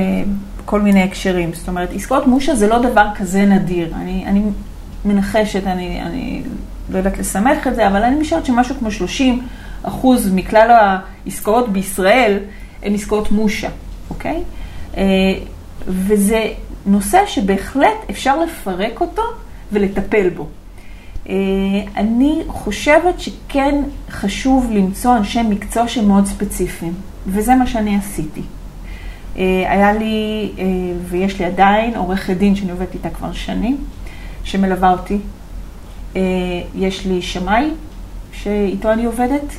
[0.58, 1.54] בכל מיני הקשרים.
[1.54, 3.94] זאת אומרת, עסקאות מושה זה לא דבר כזה נדיר.
[3.96, 4.42] אני, אני
[5.06, 6.44] מנחשת, אני, אני
[6.89, 9.48] לא יודעת לסמך את זה, אבל אני משערת שמשהו כמו 30
[9.84, 10.72] אחוז מכלל
[11.26, 12.38] העסקאות בישראל
[12.84, 13.70] הן עסקאות מושה,
[14.10, 14.44] אוקיי?
[14.98, 15.04] אה,
[15.88, 16.46] וזה
[16.86, 19.24] נושא שבהחלט אפשר לפרק אותו
[19.72, 20.48] ולטפל בו.
[21.30, 21.36] אה,
[21.98, 23.76] אני חושבת שכן
[24.10, 26.94] חשוב למצוא אנשי מקצוע שהם מאוד ספציפיים,
[27.28, 28.42] וזה מה שאני עשיתי.
[29.38, 30.65] אה, היה לי, אה,
[31.10, 33.78] ויש לי עדיין, עורכת דין שאני עובדת איתה כבר שנים,
[34.44, 35.18] שמלווה אותי.
[36.76, 37.70] יש לי שמאי,
[38.32, 39.54] שאיתו אני עובדת,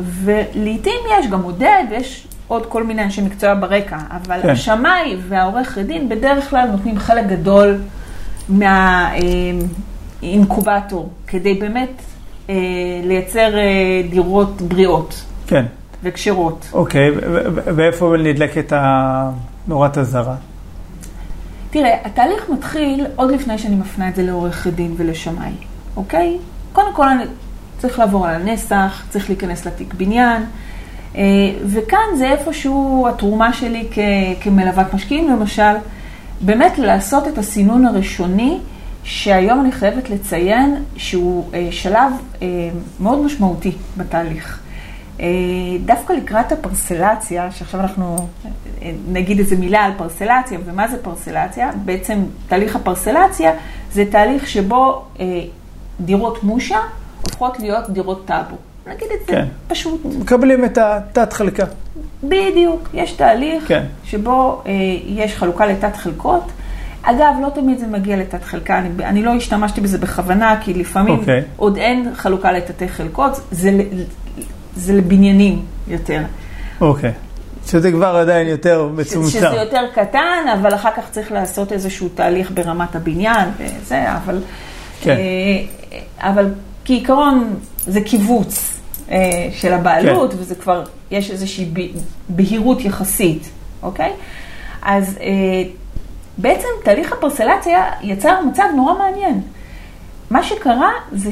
[0.00, 4.48] ולעיתים יש גם עודד, ויש עוד כל מיני אנשי מקצוע ברקע, אבל כן.
[4.48, 7.78] השמאי והעורך דין בדרך כלל נותנים חלק גדול
[10.22, 11.90] מהאינקובטור, כדי באמת
[12.50, 12.54] אה,
[13.04, 13.62] לייצר אה,
[14.10, 15.14] דירות בריאות
[15.46, 15.64] כן,
[16.02, 16.66] וכשרות.
[16.72, 17.10] אוקיי,
[17.76, 18.72] ואיפה נדלקת
[19.68, 20.34] נורת אזהרה?
[21.70, 25.52] תראה, התהליך מתחיל עוד לפני שאני מפנה את זה לעורך דין ולשמאי,
[25.96, 26.38] אוקיי?
[26.72, 27.24] קודם כל אני
[27.78, 30.42] צריך לעבור על הנסח, צריך להיכנס לתיק בניין,
[31.16, 31.22] אה,
[31.66, 33.98] וכאן זה איפשהו התרומה שלי כ-
[34.42, 35.72] כמלוות משקיעים, למשל,
[36.40, 38.58] באמת לעשות את הסינון הראשוני,
[39.04, 42.46] שהיום אני חייבת לציין שהוא אה, שלב אה,
[43.00, 44.60] מאוד משמעותי בתהליך.
[45.20, 45.26] אה,
[45.84, 48.16] דווקא לקראת הפרסלציה, שעכשיו אנחנו
[48.82, 51.70] אה, נגיד איזה מילה על פרסלציה, ומה זה פרסלציה?
[51.84, 53.52] בעצם תהליך הפרסלציה
[53.92, 55.40] זה תהליך שבו אה,
[56.00, 56.78] דירות מושה
[57.22, 58.56] הופכות להיות דירות טאבו.
[58.88, 59.44] נגיד את זה כן.
[59.68, 60.00] פשוט.
[60.04, 61.64] מקבלים את התת חלקה.
[62.24, 63.84] בדיוק, יש תהליך כן.
[64.04, 64.72] שבו אה,
[65.06, 66.42] יש חלוקה לתת חלקות.
[67.02, 71.18] אגב, לא תמיד זה מגיע לתת חלקה, אני, אני לא השתמשתי בזה בכוונה, כי לפעמים
[71.18, 71.42] אוקיי.
[71.56, 73.70] עוד אין חלוקה לתתי חלקות, זה,
[74.76, 76.22] זה לבניינים יותר.
[76.80, 77.12] אוקיי.
[77.66, 79.28] שזה כבר עדיין יותר מצומצם.
[79.30, 84.38] שזה יותר קטן, אבל אחר כך צריך לעשות איזשהו תהליך ברמת הבניין וזה, אבל...
[85.00, 85.16] כן.
[85.16, 86.50] אה, אבל
[86.84, 87.54] כעיקרון
[87.86, 88.77] זה קיבוץ
[89.52, 90.38] של הבעלות, כן.
[90.38, 91.70] וזה כבר, יש איזושהי
[92.28, 93.50] בהירות יחסית,
[93.82, 94.12] אוקיי?
[94.82, 95.62] אז אה,
[96.38, 99.40] בעצם תהליך הפרסלציה יצר מצב נורא מעניין.
[100.30, 101.30] מה שקרה זה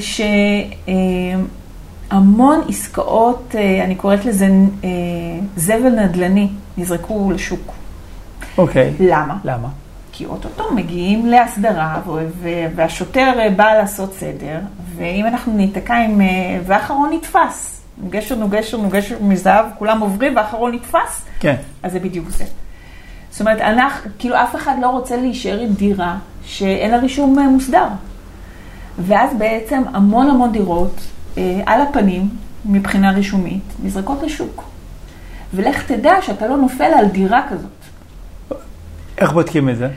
[2.11, 4.47] שהמון עסקאות, אה, אני קוראת לזה
[4.85, 4.91] אה,
[5.57, 7.73] זבל נדל"ני, נזרקו לשוק.
[8.59, 8.93] אוקיי.
[9.01, 9.37] למה?
[9.45, 9.69] למה?
[10.17, 12.01] כי אוטוטו מגיעים להסדרה,
[12.75, 14.59] והשוטר אה, בא לעשות סדר,
[14.97, 16.21] ואם אנחנו ניתקע עם...
[16.21, 16.27] אה,
[16.67, 17.83] ואחרון נתפס.
[18.11, 21.55] גשר נו גשר נו גשר מזהב, כולם עוברים ואחרון נתפס, כן.
[21.83, 22.45] אז זה בדיוק זה.
[23.31, 27.49] זאת אומרת, אנחנו, כאילו אף אחד לא רוצה להישאר עם דירה שאין לה רישום אה,
[27.49, 27.87] מוסדר.
[28.99, 31.01] ואז בעצם המון המון דירות
[31.39, 32.29] אה, על הפנים,
[32.65, 34.63] מבחינה רישומית, נזרקות לשוק.
[35.55, 37.76] ולך תדע שאתה לא נופל על דירה כזאת.
[39.19, 39.89] איך בודקים את זה?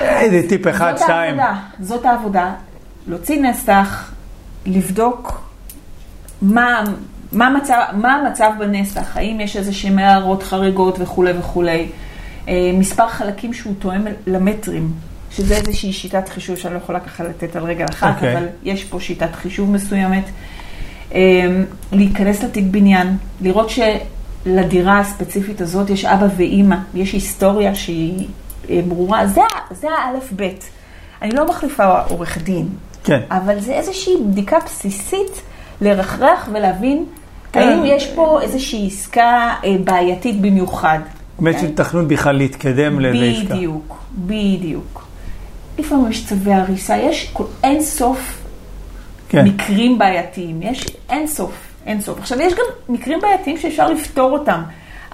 [0.00, 1.40] איזה טיפ אחד, זאת שתיים.
[1.40, 2.52] העבודה, זאת העבודה.
[3.06, 4.10] להוציא נסח,
[4.66, 5.48] לבדוק
[6.42, 6.84] מה,
[7.32, 11.88] מה, המצב, מה המצב בנסח, האם יש איזה שהן הערות חריגות וכולי וכולי.
[12.48, 14.92] אה, מספר חלקים שהוא תואם למטרים.
[15.30, 18.36] שזה איזושהי שיטת חישוב שאני לא יכולה ככה לתת על רגל אחת, אוקיי.
[18.36, 20.24] אבל יש פה שיטת חישוב מסוימת.
[21.14, 21.20] אה,
[21.92, 23.70] להיכנס לתיק בניין, לראות
[24.44, 28.28] שלדירה הספציפית הזאת יש אבא ואימא, יש היסטוריה שהיא
[28.70, 30.70] אה, ברורה, זה, זה האלף-בית.
[31.22, 32.68] אני לא מחליפה עורך דין,
[33.04, 33.20] כן.
[33.30, 35.42] אבל זה איזושהי בדיקה בסיסית
[35.80, 37.04] לרחרח ולהבין
[37.52, 37.60] כן.
[37.60, 40.98] האם יש פה איזושהי עסקה אה, בעייתית במיוחד.
[41.04, 41.68] יש אוקיי?
[41.68, 43.54] היתכנות בכלל להתקדם לאיזה עסקה.
[43.54, 45.06] בדיוק, בדיוק.
[45.78, 48.38] לפעמים יש צווי הריסה, יש אין סוף
[49.28, 49.44] כן.
[49.44, 52.18] מקרים בעייתיים, יש אין סוף, אין סוף.
[52.18, 54.62] עכשיו, יש גם מקרים בעייתיים שאפשר לפתור אותם,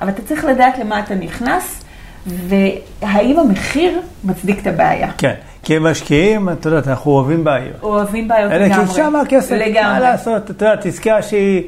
[0.00, 1.84] אבל אתה צריך לדעת למה אתה נכנס,
[2.26, 5.10] והאם המחיר מצדיק את הבעיה.
[5.18, 5.34] כן.
[5.62, 7.76] כי משקיעים, את יודעת, אנחנו אוהבים בעיות.
[7.82, 8.86] אוהבים בעיות אלא לגמרי.
[8.86, 10.00] כי שם הכסף, מה.
[10.00, 10.42] לעשות?
[10.50, 11.62] את יודעת, עסקה שהיא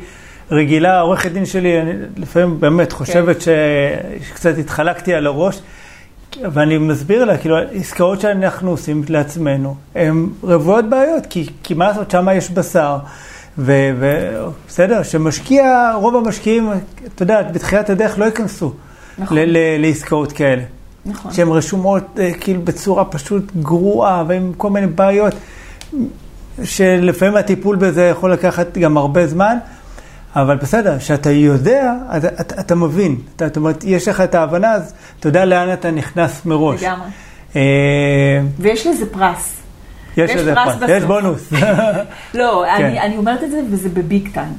[0.51, 2.99] רגילה, עורכת דין שלי, אני לפעמים באמת כן.
[2.99, 3.49] חושבת ש-
[4.29, 5.59] שקצת התחלקתי על הראש,
[6.43, 12.11] ואני מסביר לה, כאילו, עסקאות שאנחנו עושים לעצמנו, הן רוויות בעיות, כי, כי מה לעשות,
[12.11, 12.99] שם יש בשר.
[13.59, 16.71] ובסדר, שמשקיע, רוב המשקיעים,
[17.15, 18.73] את יודעת, בתחילת הדרך לא ייכנסו
[19.19, 19.39] נכון.
[19.39, 20.63] ל- ל- לעסקאות כאלה.
[21.07, 21.33] נכון.
[21.33, 25.35] שהן רשומות אה, כאילו בצורה פשוט גרועה ועם כל מיני בעיות,
[26.65, 29.57] שלפעמים הטיפול בזה יכול לקחת גם הרבה זמן,
[30.37, 34.73] אבל בסדר, כשאתה יודע, אתה, אתה, אתה מבין, אתה, זאת אומרת, יש לך את ההבנה,
[34.73, 36.83] אז אתה יודע לאן אתה נכנס מראש.
[36.83, 37.09] לגמרי.
[37.57, 37.61] אה,
[38.59, 39.57] ויש לזה פרס.
[40.17, 40.91] יש לזה פרס בסוף.
[40.91, 41.53] יש בונוס.
[42.35, 42.85] לא, כן.
[42.85, 44.53] אני, אומרת את זה וזה בביג טיים.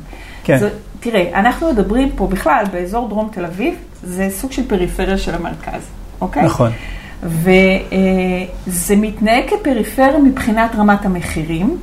[0.44, 0.58] כן.
[1.00, 5.82] תראה, אנחנו מדברים פה בכלל, באזור דרום תל אביב, זה סוג של פריפריה של המרכז,
[6.22, 6.44] אוקיי?
[6.44, 6.72] נכון.
[7.24, 11.78] וזה מתנהג כפריפריה מבחינת רמת המחירים,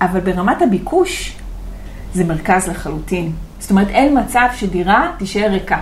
[0.00, 1.36] אבל ברמת הביקוש
[2.14, 3.32] זה מרכז לחלוטין.
[3.58, 5.80] זאת אומרת, אין מצב שדירה תישאר ריקה.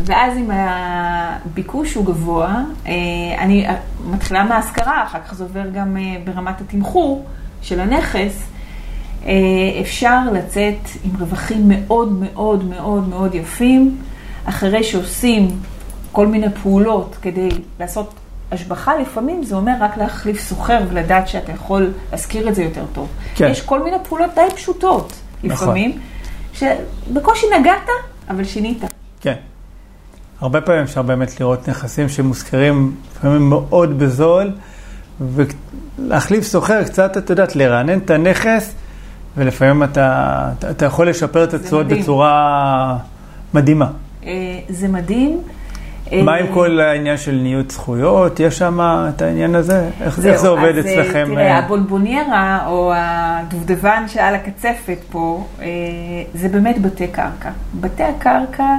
[0.00, 2.92] ואז אם הביקוש הוא גבוה, אה,
[3.38, 3.66] אני
[4.10, 7.26] מתחילה מההשכרה, אחר כך זה עובר גם אה, ברמת התמחור
[7.62, 8.48] של הנכס,
[9.26, 9.32] אה,
[9.80, 13.98] אפשר לצאת עם רווחים מאוד מאוד מאוד מאוד יפים,
[14.44, 15.48] אחרי שעושים
[16.12, 17.48] כל מיני פעולות כדי
[17.80, 18.14] לעשות
[18.52, 23.08] השבחה, לפעמים זה אומר רק להחליף סוחר ולדעת שאתה יכול להשכיר את זה יותר טוב.
[23.34, 23.48] כן.
[23.50, 25.12] יש כל מיני פעולות די פשוטות
[25.44, 25.50] נכון.
[25.50, 25.98] לפעמים,
[26.52, 27.88] שבקושי נגעת,
[28.28, 28.84] אבל שינית.
[29.20, 29.34] כן.
[30.42, 34.50] הרבה פעמים אפשר באמת לראות נכסים שמושכרים לפעמים מאוד בזול,
[35.20, 38.74] ולהחליף סוחר קצת, את יודעת, לרענן את הנכס,
[39.36, 41.86] ולפעמים אתה, אתה, יכול לשפר את זה התשואות.
[41.86, 42.96] בצורה
[43.54, 43.90] מדהימה.
[44.24, 44.30] אה,
[44.68, 45.40] זה מדהים.
[46.12, 48.40] מה אה, עם כל העניין של ניוד זכויות?
[48.40, 49.88] יש שם את העניין הזה?
[50.00, 51.24] איך, זהו, איך זה עובד אז, אה, אצלכם?
[51.26, 51.58] תראה, אה?
[51.58, 55.66] הבונבוניירה, או הדובדבן שעל הקצפת פה, אה,
[56.34, 57.50] זה באמת בתי קרקע.
[57.80, 58.76] בתי הקרקע אה,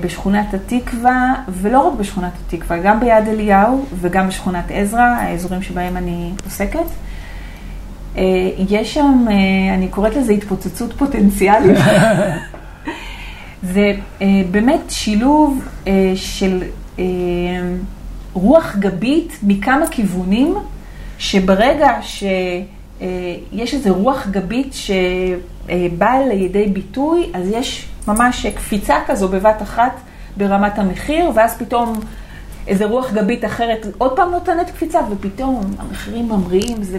[0.00, 6.32] בשכונת התקווה, ולא רק בשכונת התקווה, גם ביד אליהו וגם בשכונת עזרא, האזורים שבהם אני
[6.44, 6.80] עוסקת.
[8.16, 8.22] אה,
[8.68, 11.78] יש שם, אה, אני קוראת לזה התפוצצות פוטנציאלית.
[13.62, 13.92] זה
[14.22, 16.62] אה, באמת שילוב אה, של
[16.98, 17.04] אה,
[18.32, 20.54] רוח גבית מכמה כיוונים,
[21.18, 29.92] שברגע שיש איזו רוח גבית שבאה לידי ביטוי, אז יש ממש קפיצה כזו בבת אחת
[30.36, 32.00] ברמת המחיר, ואז פתאום
[32.66, 36.98] איזו רוח גבית אחרת עוד פעם נותנת קפיצה, ופתאום המחירים ממריאים, זה,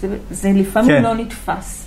[0.00, 1.02] זה, זה לפעמים כן.
[1.02, 1.86] לא נתפס.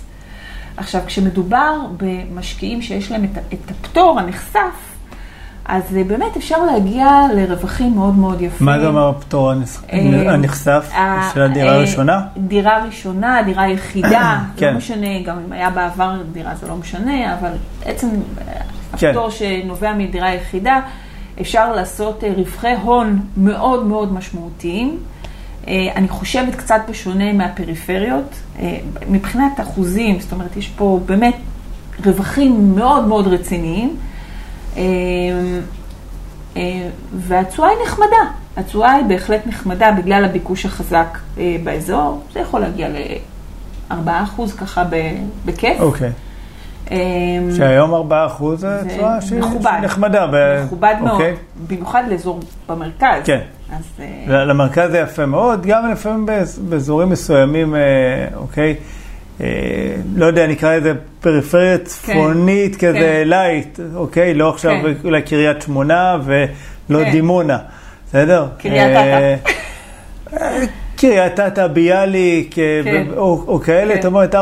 [0.76, 4.91] עכשיו, כשמדובר במשקיעים שיש להם את, את הפטור הנחשף,
[5.64, 8.66] אז אה, באמת אפשר להגיע לרווחים מאוד מאוד יפים.
[8.66, 12.20] מה זה אומר הפטור הנס- אה, הנחשף ה- של הדירה אה, הראשונה?
[12.36, 14.70] דירה ראשונה, דירה יחידה, כן.
[14.70, 17.50] לא משנה, גם אם היה בעבר דירה זה לא משנה, אבל
[17.84, 18.52] עצם אה,
[18.98, 19.08] כן.
[19.08, 20.80] הפטור שנובע מדירה יחידה,
[21.40, 24.98] אפשר לעשות אה, רווחי הון מאוד מאוד משמעותיים.
[25.68, 28.76] אה, אני חושבת קצת בשונה מהפריפריות, אה,
[29.08, 31.34] מבחינת אחוזים, זאת אומרת, יש פה באמת
[32.06, 33.96] רווחים מאוד מאוד רציניים.
[34.76, 34.82] אה,
[36.56, 36.62] אה,
[37.16, 38.16] והתשואה היא נחמדה.
[38.56, 42.22] התשואה היא בהחלט נחמדה בגלל הביקוש החזק אה, באזור.
[42.32, 43.96] זה יכול להגיע ל-4%
[44.60, 44.84] ככה
[45.44, 45.80] בכיף.
[45.80, 46.10] אוקיי.
[46.90, 46.96] אה,
[47.56, 49.40] שהיום 4 אחוז זה זה תשואה שהיא.
[49.82, 50.26] נחמדה.
[50.32, 51.34] ב- מכובד מאוד, אוקיי.
[51.68, 53.22] במיוחד לאזור במרכז.
[53.24, 53.40] כן.
[53.72, 57.74] אז אה, למרכז זה יפה מאוד, גם לפעמים באז- באזורים מסוימים,
[58.36, 58.74] אוקיי, אה,
[60.16, 63.28] לא יודע, נקרא לזה פריפריה צפונית כזה כן.
[63.28, 64.34] לייט, אוקיי?
[64.34, 64.92] לא עכשיו כן.
[65.04, 67.10] אולי קריית שמונה ולא כן.
[67.10, 67.58] דימונה,
[68.08, 68.46] בסדר?
[68.58, 69.34] קריית אה,
[70.32, 70.64] אה,
[70.96, 73.06] קריית אתא, ביאליק, אה, כן.
[73.16, 74.02] או או כאלה, כן.
[74.02, 74.38] זאת אומרת, 4%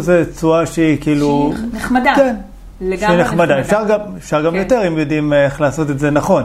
[0.00, 1.52] זה תשואה שהיא כאילו...
[1.56, 2.12] שהיא נחמדה.
[2.16, 2.36] כן.
[2.80, 3.44] לגמרי נחמדה.
[3.44, 3.60] נחמדה.
[3.60, 4.58] אפשר גם, אפשר גם כן.
[4.58, 6.44] יותר אם יודעים אה, איך לעשות את זה נכון.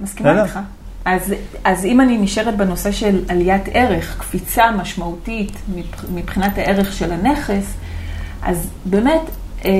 [0.00, 0.42] מסכימה?
[0.42, 0.58] איתך.
[1.04, 5.52] אז, אז אם אני נשארת בנושא של עליית ערך, קפיצה משמעותית
[6.14, 7.74] מבחינת הערך של הנכס,
[8.42, 9.20] אז באמת,
[9.64, 9.70] אה,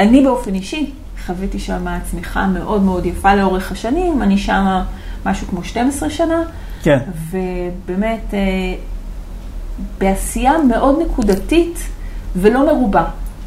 [0.00, 0.90] אני באופן אישי
[1.26, 4.80] חוויתי שם צמיחה מאוד מאוד יפה לאורך השנים, אני שם
[5.26, 6.42] משהו כמו 12 שנה,
[6.82, 6.98] כן.
[7.30, 8.38] ובאמת אה,
[9.98, 11.78] בעשייה מאוד נקודתית
[12.36, 13.04] ולא מרובה.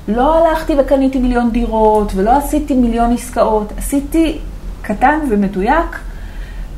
[0.08, 4.38] לא הלכתי וקניתי מיליון דירות ולא עשיתי מיליון עסקאות, עשיתי
[4.84, 6.00] קטן ומדויק,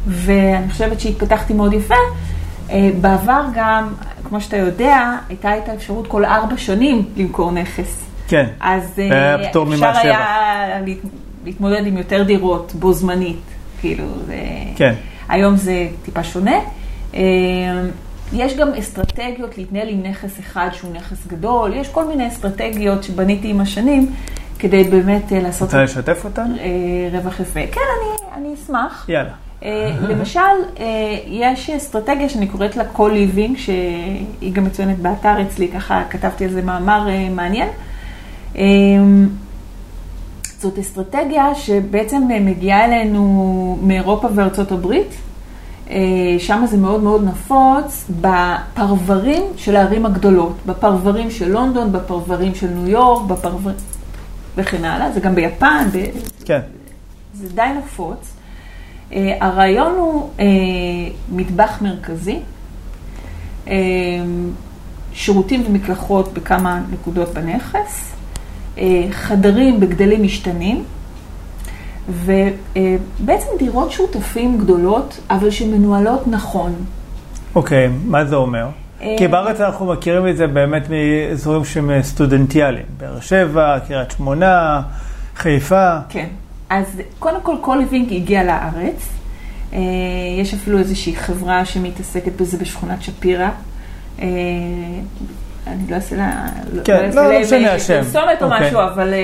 [0.07, 1.95] ואני חושבת שהתפתחתי מאוד יפה.
[2.69, 8.05] אה, בעבר גם, כמו שאתה יודע, הייתה את האפשרות כל ארבע שנים למכור נכס.
[8.27, 10.03] כן, אז אה, פטור ממס אפשר שבח.
[10.05, 10.97] היה להת-
[11.45, 13.41] להתמודד עם יותר דירות בו זמנית,
[13.81, 14.35] כאילו, זה...
[14.75, 14.93] כן.
[15.29, 15.73] היום זה
[16.05, 16.55] טיפה שונה.
[17.15, 17.21] אה,
[18.33, 23.49] יש גם אסטרטגיות להתנהל עם נכס אחד שהוא נכס גדול, יש כל מיני אסטרטגיות שבניתי
[23.49, 24.11] עם השנים
[24.59, 26.55] כדי באמת אה, לעשות רוצה לשתף אותנו?
[26.59, 27.59] אה, רווח יפה.
[27.71, 29.05] כן, אני, אני אשמח.
[29.09, 29.29] יאללה.
[29.63, 30.39] אה, למשל,
[31.27, 36.61] יש אסטרטגיה שאני קוראת לה co-living, שהיא גם מצוינת באתר אצלי, ככה כתבתי על זה
[36.61, 37.69] מאמר מעניין.
[38.57, 38.63] אה,
[40.59, 45.15] זאת אסטרטגיה שבעצם מגיעה אלינו מאירופה וארצות הברית.
[46.39, 52.87] שם זה מאוד מאוד נפוץ בפרברים של הערים הגדולות, בפרברים של לונדון, בפרברים של ניו
[52.87, 53.75] יורק, בפרברים
[54.57, 56.05] וכן הלאה, זה גם ביפן, ב...
[56.45, 56.59] כן.
[57.33, 58.33] זה די נפוץ.
[59.13, 60.45] אה, הרעיון הוא אה,
[61.31, 62.39] מטבח מרכזי,
[63.67, 63.73] אה,
[65.13, 68.15] שירותים ומקלחות בכמה נקודות בנכס,
[68.77, 70.83] אה, חדרים בגדלים משתנים,
[72.09, 76.75] ובעצם דירות שותפים גדולות, אבל שמנוהלות נכון.
[77.55, 78.67] אוקיי, מה זה אומר?
[79.01, 82.85] אה, כי בארץ אנחנו מכירים את זה באמת מאזורים שהם סטודנטיאליים.
[82.97, 84.81] באר שבע, קריית שמונה,
[85.35, 85.97] חיפה.
[86.09, 86.27] כן.
[86.69, 86.85] אז
[87.19, 89.09] קודם כל, כל ליבינג הגיע לארץ.
[89.73, 89.79] אה,
[90.41, 93.49] יש אפילו איזושהי חברה שמתעסקת בזה בשכונת שפירא.
[94.21, 94.25] אה,
[95.67, 96.45] אני לא אעשה לה...
[96.83, 98.01] כן, אעשה לא, לא להם, משנה אה, השם.
[98.03, 98.67] פרסומת או אוקיי.
[98.67, 99.19] משהו, אבל אה,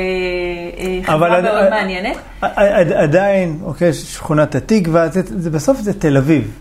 [0.78, 2.18] אה, חברה מאוד מעניינת.
[2.42, 5.08] עד- עדיין, אוקיי, שכונת התקווה,
[5.52, 6.52] בסוף זה תל אביב.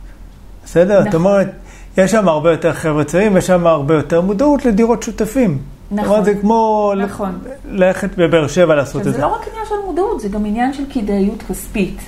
[0.64, 0.92] בסדר?
[0.99, 1.05] נכון.
[1.05, 1.51] זאת אומרת,
[1.96, 5.59] יש שם הרבה יותר חבר'ה צעירים, יש שם הרבה יותר מודעות לדירות שותפים.
[5.90, 6.11] זאת נכון.
[6.11, 7.38] אומרת, זה כמו נכון.
[7.70, 9.20] ללכת בבאר שבע לעשות את זה זה.
[9.20, 11.98] לא רק עניין של מודעות, זה גם עניין של כדאיות כספית.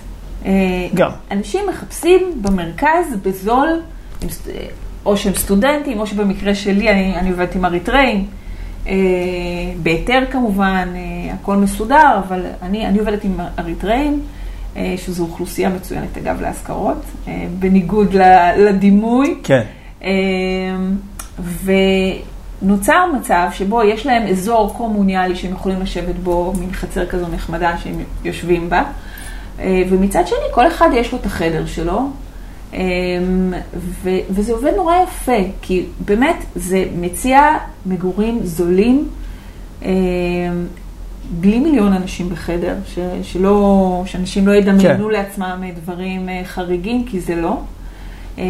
[0.47, 0.51] אה,
[0.95, 1.11] גם.
[1.31, 3.69] אנשים מחפשים במרכז, בזול,
[4.29, 4.49] סט-
[5.07, 8.27] או שהם סטודנטים, או שבמקרה שלי, אני, אני עובדת עם אריתראים,
[8.87, 8.93] אה,
[9.83, 14.42] בהיתר כמובן, אה, הכל מסודר, אבל אני, אני עובדת עם אריתראים, אה,
[14.97, 16.97] שזו אוכלוסייה מצוינת, אגב, להשכרות,
[17.29, 18.15] אה, בניגוד
[18.59, 19.35] לדימוי.
[19.43, 19.63] כן,
[20.03, 20.97] אמ,
[22.63, 27.79] ונוצר מצב שבו יש להם אזור קומוניאלי שהם יכולים לשבת בו, מין חצר כזו נחמדה
[27.79, 28.85] שהם יושבים בה,
[29.61, 32.09] אה, ומצד שני כל אחד יש לו את החדר שלו,
[34.03, 39.09] ו- וזה עובד נורא יפה, כי באמת זה מציע מגורים זולים,
[41.41, 45.11] בלי מיליון אנשים בחדר, ש- שלא, שאנשים לא ידמיינו כן.
[45.13, 47.61] לעצמם דברים אה, חריגים, כי זה לא.
[48.39, 48.43] אמ,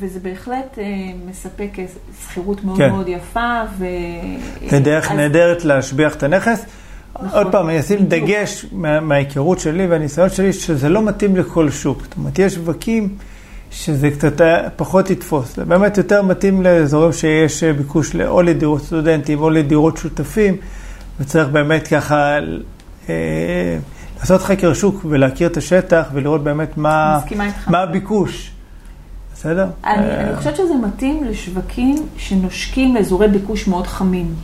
[0.00, 0.84] וזה בהחלט אה,
[1.30, 1.70] מספק
[2.30, 2.90] שכירות מאוד כן.
[2.90, 3.60] מאוד יפה.
[3.78, 3.84] ו...
[4.70, 6.64] זה דרך אז- נהדרת להשביח את הנכס.
[7.14, 7.28] נכון.
[7.38, 7.98] עוד פעם, אני אשים.
[8.06, 12.02] דגש מה- מההיכרות שלי והניסיון שלי, שזה לא מתאים לכל שוק.
[12.02, 13.08] זאת אומרת, יש שווקים
[13.70, 15.56] שזה קצת אה, פחות יתפוס.
[15.56, 20.56] זה באמת יותר מתאים לאזורים שיש אה, ביקוש או לדירות סטודנטים או לדירות שותפים,
[21.20, 22.38] וצריך באמת ככה
[23.08, 23.78] אה,
[24.20, 27.18] לעשות חקר שוק ולהכיר את השטח ולראות באמת מה.
[27.66, 28.50] מה הביקוש.
[29.34, 29.66] בסדר?
[29.84, 34.34] אני, אה, אני חושבת שזה מתאים לשווקים שנושקים לאזורי ביקוש מאוד חמים.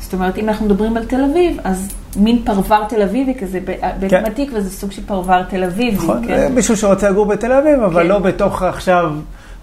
[0.00, 3.60] זאת אומרת, אם אנחנו מדברים על תל אביב, אז מין פרבר תל אביבי כזה,
[4.00, 4.24] בית כן.
[4.26, 5.96] התקווה זה סוג של פרבר תל אביבי.
[5.96, 6.38] נכון, כן?
[6.38, 8.08] זה מישהו שרוצה לגור בתל אביב, אבל כן.
[8.08, 9.12] לא בתוך עכשיו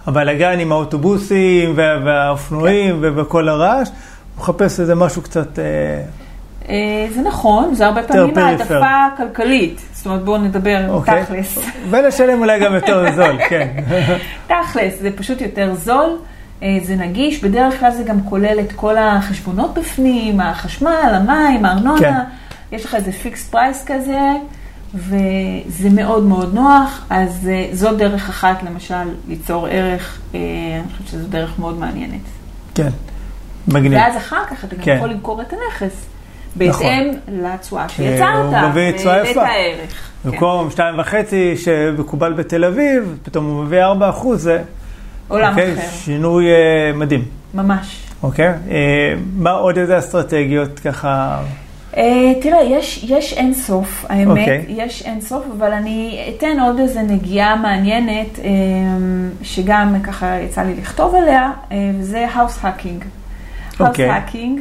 [0.06, 3.18] הבלאגן עם האוטובוסים וה- והאופנועים כן.
[3.20, 3.88] וכל הרעש.
[3.88, 3.94] הוא
[4.42, 5.58] מחפש איזה משהו קצת...
[5.58, 6.02] אה, אה,
[7.14, 8.38] זה נכון, זה הרבה פעמים.
[8.38, 9.80] העדפה כלכלית.
[9.92, 11.24] זאת אומרת, בואו נדבר אוקיי.
[11.24, 11.58] תכלס.
[11.90, 13.68] ולשלם אולי גם יותר זול, כן.
[14.46, 16.18] תכלס, זה פשוט יותר זול,
[16.62, 21.98] אה, זה נגיש, בדרך כלל זה גם כולל את כל החשבונות בפנים, החשמל, המים, הארנונה,
[22.00, 22.76] כן.
[22.76, 24.20] יש לך איזה fix price כזה,
[24.94, 30.40] וזה מאוד מאוד נוח, אז אה, זו דרך אחת למשל ליצור ערך, אה,
[30.80, 32.20] אני חושבת שזו דרך מאוד מעניינת.
[32.74, 32.90] כן,
[33.68, 33.92] מגניב.
[33.92, 34.94] ואז אחר כך אתה גם כן.
[34.96, 36.06] יכול למכור את הנכס.
[36.66, 36.86] נכון.
[36.86, 39.42] בהתאם לתשואה הוא שיצרת, ואת יפה.
[39.42, 40.10] הערך.
[40.22, 40.30] כן.
[40.30, 44.62] במקום שתיים וחצי שמקובל בתל אביב, פתאום הוא מביא ארבע אחוז, זה
[45.28, 47.24] עולם אוקיי, אחר, שינוי אה, מדהים.
[47.54, 48.08] ממש.
[48.22, 48.46] אוקיי?
[48.46, 51.40] אה, מה עוד איזה אסטרטגיות ככה?
[51.96, 54.40] אה, תראה, יש, יש אין סוף, האמת, okay.
[54.40, 54.64] אוקיי.
[54.68, 58.50] יש אין סוף, אבל אני אתן עוד איזה נגיעה מעניינת, אה,
[59.42, 63.04] שגם ככה יצא לי לכתוב עליה, אה, וזה house hacking.
[63.80, 64.08] house אוקיי.
[64.10, 64.60] hacking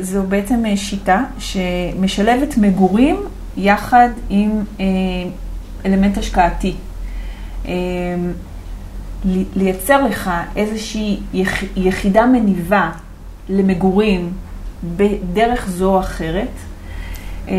[0.00, 3.16] זו בעצם אה, שיטה שמשלבת מגורים
[3.56, 4.50] יחד עם
[4.80, 4.84] אה,
[5.86, 6.74] אלמנט השקעתי.
[7.68, 7.72] אה,
[9.24, 12.90] לי- לייצר לך איזושהי יח, יחידה מניבה
[13.48, 14.32] למגורים
[14.96, 16.48] בדרך זו או אחרת.
[17.48, 17.54] אה,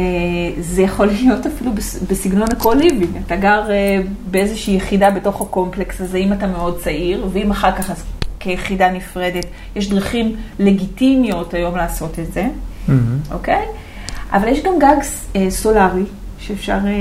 [0.59, 3.17] זה יכול להיות אפילו בס- בסגנון ה-co-living.
[3.25, 3.99] אתה גר אה,
[4.31, 8.03] באיזושהי יחידה בתוך הקומפלקס הזה, אם אתה מאוד צעיר, ואם אחר כך אז
[8.45, 9.45] כיחידה נפרדת.
[9.75, 12.47] יש דרכים לגיטימיות היום לעשות את זה,
[13.31, 13.65] אוקיי?
[14.33, 14.95] אבל יש גם גג
[15.35, 16.03] אה, סולארי
[16.39, 16.91] שאפשר אה,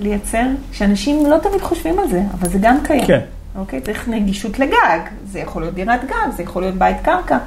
[0.00, 3.06] לייצר, שאנשים לא תמיד חושבים על זה, אבל זה גם קיים.
[3.06, 3.20] כן.
[3.56, 3.80] אוקיי?
[3.80, 5.00] צריך נגישות לגג.
[5.24, 7.38] זה יכול להיות דירת גג, זה יכול להיות בית קרקע.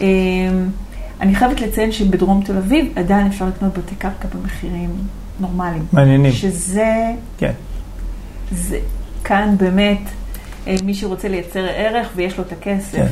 [0.00, 0.06] אה,
[1.20, 4.90] אני חייבת לציין שבדרום תל אביב עדיין אפשר לקנות בתי קרקע במחירים
[5.40, 5.84] נורמליים.
[5.92, 6.32] מעניינים.
[6.32, 6.94] שזה,
[7.38, 7.52] כן.
[8.52, 8.78] זה,
[9.24, 10.00] כאן באמת,
[10.84, 12.96] מי שרוצה לייצר ערך ויש לו את הכסף.
[12.96, 13.06] כן.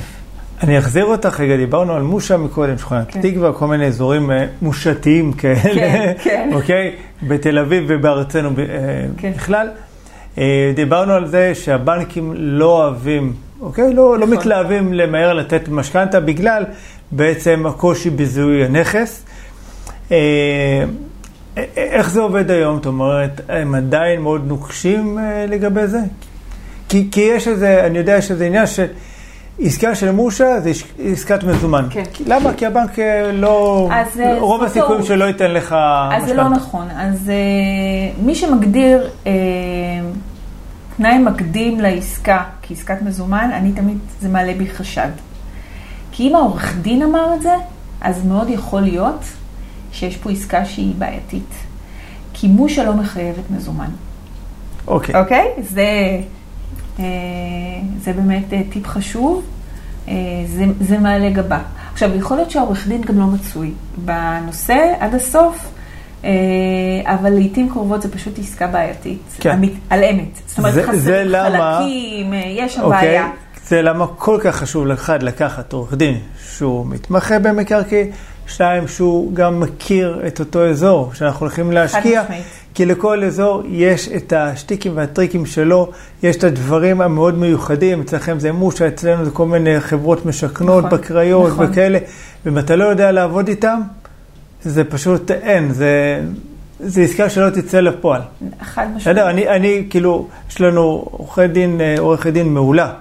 [0.62, 3.20] אני אחזיר אותך רגע, דיברנו על מושה מקודם, שכונת כן.
[3.20, 6.50] תקווה, כל מיני אזורים אה, מושתיים כאלה, כן, כן.
[6.56, 6.94] אוקיי?
[7.22, 8.64] בתל אביב ובארצנו אה,
[9.16, 9.32] כן.
[9.32, 9.68] בכלל.
[10.38, 13.94] אה, דיברנו על זה שהבנקים לא אוהבים, אוקיי?
[13.94, 14.38] לא, לא נכון.
[14.38, 16.64] מתלהבים למהר לתת משכנתה בגלל
[17.10, 19.24] בעצם הקושי בזיהוי הנכס.
[20.12, 20.16] אה,
[21.58, 22.76] אה, איך זה עובד היום?
[22.76, 26.00] זאת אומרת, הם עדיין מאוד נוקשים אה, לגבי זה?
[26.94, 30.70] כי, כי יש איזה, אני יודע, יש איזה עניין שעסקה של מושה זה
[31.04, 31.86] עסקת מזומן.
[31.90, 32.02] כן.
[32.26, 32.54] למה?
[32.56, 35.06] כי הבנק אה, לא, אז, אה, רוב זו הסיכויים טעות.
[35.06, 35.76] שלא ייתן לך
[36.12, 36.48] אז זה לא.
[36.48, 36.88] נכון.
[36.90, 39.32] אז אה, מי שמגדיר אה,
[40.96, 45.10] תנאי מקדים לעסקה כעסקת מזומן, אני תמיד, זה מעלה בי חשד.
[46.12, 47.54] כי אם העורך דין אמר את זה,
[48.00, 49.24] אז מאוד יכול להיות
[49.92, 51.54] שיש פה עסקה שהיא בעייתית.
[52.34, 53.90] כי מושה לא מחייבת מזומן.
[54.86, 55.20] אוקיי.
[55.20, 55.48] אוקיי?
[55.62, 56.20] זה, אה,
[56.96, 59.44] זה באמת אה, טיפ חשוב,
[60.08, 60.14] אה,
[60.46, 61.58] זה, זה מעלה גבה.
[61.92, 65.70] עכשיו, יכול להיות שהעורך דין גם לא מצוי בנושא עד הסוף,
[66.24, 66.30] אה,
[67.04, 69.50] אבל לעיתים קרובות זה פשוט עסקה בעייתית, כן.
[69.50, 70.40] אמית, על אמת.
[70.46, 73.00] זאת אומרת, חסרים חלקים, אה, יש שם אוקיי.
[73.00, 73.28] בעיה.
[73.66, 76.18] זה למה כל כך חשוב לאחד לקחת עורך דין
[76.48, 78.10] שהוא מתמחה במקרקעין,
[78.46, 82.44] שתיים שהוא גם מכיר את אותו אזור שאנחנו הולכים להשקיע, משמעית.
[82.74, 85.90] כי לכל אזור יש את השטיקים והטריקים שלו,
[86.22, 90.98] יש את הדברים המאוד מיוחדים, אצלכם זה מושה, אצלנו זה כל מיני חברות משכנות נכון,
[90.98, 91.66] בקריות נכון.
[91.70, 91.98] וכאלה,
[92.44, 93.80] ואם אתה לא יודע לעבוד איתם,
[94.62, 96.20] זה פשוט אין, זה,
[96.80, 98.20] זה עסקה שלא תצא לפועל.
[98.62, 99.00] חד משמעית.
[99.00, 102.92] בסדר, אני, אני, כאילו, יש לנו עורכי דין, אה, עורכת דין מעולה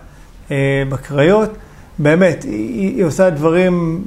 [0.51, 1.57] אה, בקריות,
[1.99, 4.03] באמת, היא, היא עושה דברים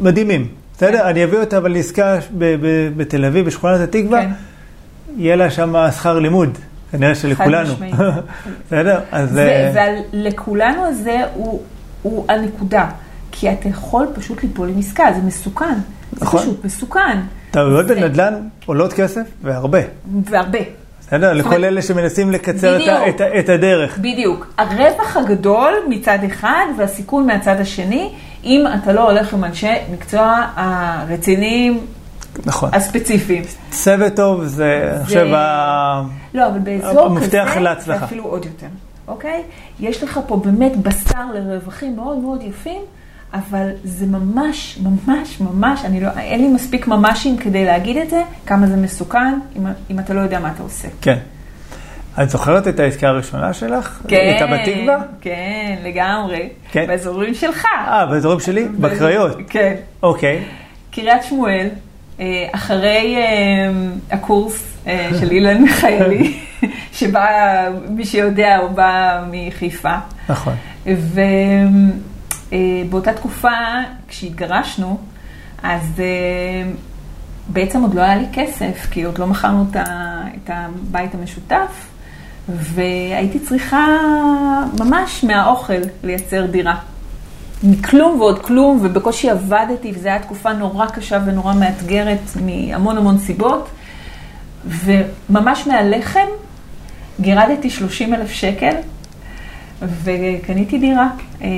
[0.00, 0.48] מדהימים.
[0.76, 0.98] בסדר?
[0.98, 1.06] כן.
[1.06, 2.18] אני אביא אותה אבל לעסקה
[2.96, 4.30] בתל אביב, בשכונת התקווה, כן.
[5.16, 6.58] יהיה לה שם שכר לימוד,
[6.92, 7.74] כנראה שלכולנו.
[8.66, 9.00] בסדר?
[9.12, 9.38] אז...
[9.38, 9.72] אה,
[10.12, 11.62] ולכולנו הזה הוא,
[12.02, 12.86] הוא הנקודה.
[13.32, 15.74] כי אתה יכול פשוט ליפול עם עסקה, זה מסוכן.
[16.12, 16.40] נכון.
[16.40, 17.18] זה פשוט מסוכן.
[17.50, 18.34] טעויות בנדל"ן
[18.66, 19.78] עולות כסף, והרבה.
[20.30, 20.58] והרבה.
[21.00, 21.32] בסדר?
[21.32, 22.98] לכל אלה שמנסים לקצר את, בדיוק.
[23.08, 23.98] את, ה- את הדרך.
[23.98, 24.46] בדיוק.
[24.58, 28.12] הרווח הגדול מצד אחד והסיכון מהצד השני,
[28.44, 31.80] אם אתה לא הולך עם אנשי מקצוע הרציניים
[32.44, 32.70] נכון.
[32.72, 33.42] הספציפיים.
[33.70, 36.02] צוות טוב זה, אני חושב, ה-
[36.34, 37.98] לא, אבל באזור המפתח כזה, להצלחה.
[37.98, 38.66] זה אפילו עוד יותר,
[39.08, 39.42] אוקיי?
[39.80, 42.80] יש לך פה באמת בשר לרווחים מאוד מאוד יפים,
[43.34, 48.22] אבל זה ממש, ממש, ממש, אני לא, אין לי מספיק ממשים כדי להגיד את זה,
[48.46, 50.88] כמה זה מסוכן, אם, אם אתה לא יודע מה אתה עושה.
[51.00, 51.18] כן.
[52.22, 54.02] את זוכרת את העסקה הראשונה שלך?
[54.08, 54.96] הייתה בתקווה?
[55.20, 56.48] כן, לגמרי.
[56.72, 56.84] כן.
[56.86, 57.64] באזורים שלך.
[57.88, 58.68] אה, באזורים שלי?
[58.68, 59.36] בקריות.
[59.50, 59.74] כן.
[60.02, 60.44] אוקיי.
[60.90, 61.68] קריית שמואל,
[62.52, 63.70] אחרי אה,
[64.10, 66.38] הקורס אה, של אילן מיכאלי,
[66.92, 69.94] שבא, מי שיודע, הוא בא מחיפה.
[70.28, 70.54] נכון.
[72.52, 73.58] ובאותה תקופה,
[74.08, 74.98] כשהתגרשנו,
[75.62, 76.70] אז אה,
[77.48, 81.86] בעצם עוד לא היה לי כסף, כי עוד לא מכרנו את הבית המשותף,
[82.48, 83.86] והייתי צריכה
[84.78, 86.76] ממש מהאוכל לייצר דירה.
[87.62, 93.68] מכלום ועוד כלום, ובקושי עבדתי, וזו הייתה תקופה נורא קשה ונורא מאתגרת מהמון המון סיבות.
[94.66, 96.26] וממש מהלחם
[97.20, 98.74] גירדתי 30 אלף שקל,
[99.82, 101.08] וקניתי דירה.
[101.42, 101.48] אה,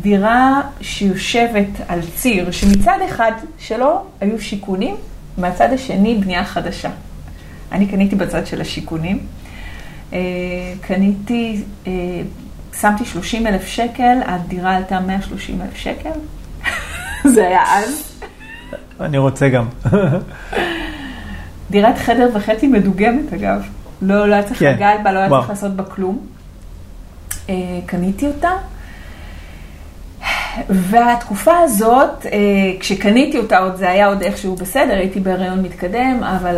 [0.00, 4.96] דירה שיושבת על ציר, שמצד אחד שלו היו שיכונים,
[5.38, 6.90] מהצד השני בנייה חדשה.
[7.72, 9.18] אני קניתי בצד של השיכונים.
[10.12, 10.18] אה,
[10.80, 11.92] קניתי, אה,
[12.80, 16.10] שמתי 30 אלף שקל, הדירה עלתה 130 אלף שקל.
[17.34, 18.20] זה היה אז.
[19.00, 19.68] אני רוצה גם.
[21.70, 23.62] דירת חדר וחצי מדוגמת אגב.
[24.02, 24.72] לא, לא היה צריך כן.
[24.74, 25.28] לגעת בה, לא היה.
[25.28, 26.26] צריך לעשות בה כלום.
[27.48, 27.54] אה,
[27.86, 28.50] קניתי אותה.
[30.68, 32.30] והתקופה הזאת, אה,
[32.80, 36.56] כשקניתי אותה, עוד זה היה עוד איכשהו בסדר, הייתי בהריון מתקדם, אבל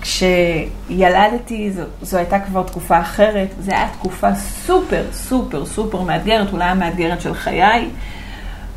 [0.00, 3.48] כשילדתי, זו, זו הייתה כבר תקופה אחרת.
[3.60, 7.88] זו הייתה תקופה סופר, סופר, סופר מאתגרת, אולי המאתגרת של חיי.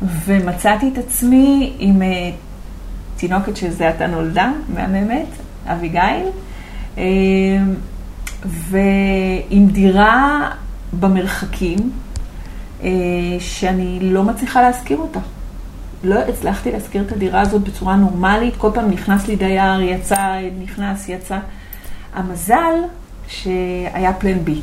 [0.02, 2.30] ומצאתי את עצמי עם אה,
[3.16, 5.26] תינוקת שזה עתה נולדה, מהממת,
[5.66, 6.26] אביגיל,
[6.98, 7.02] אה,
[8.44, 10.50] ועם דירה
[11.00, 11.90] במרחקים,
[12.82, 12.90] אה,
[13.38, 15.20] שאני לא מצליחה להשכיר אותה.
[16.04, 20.16] לא הצלחתי להשכיר את הדירה הזאת בצורה נורמלית, כל פעם נכנס לי דייר, יצא,
[20.62, 21.38] נכנס, יצא.
[22.14, 22.74] המזל
[23.28, 24.60] שהיה פלן בי.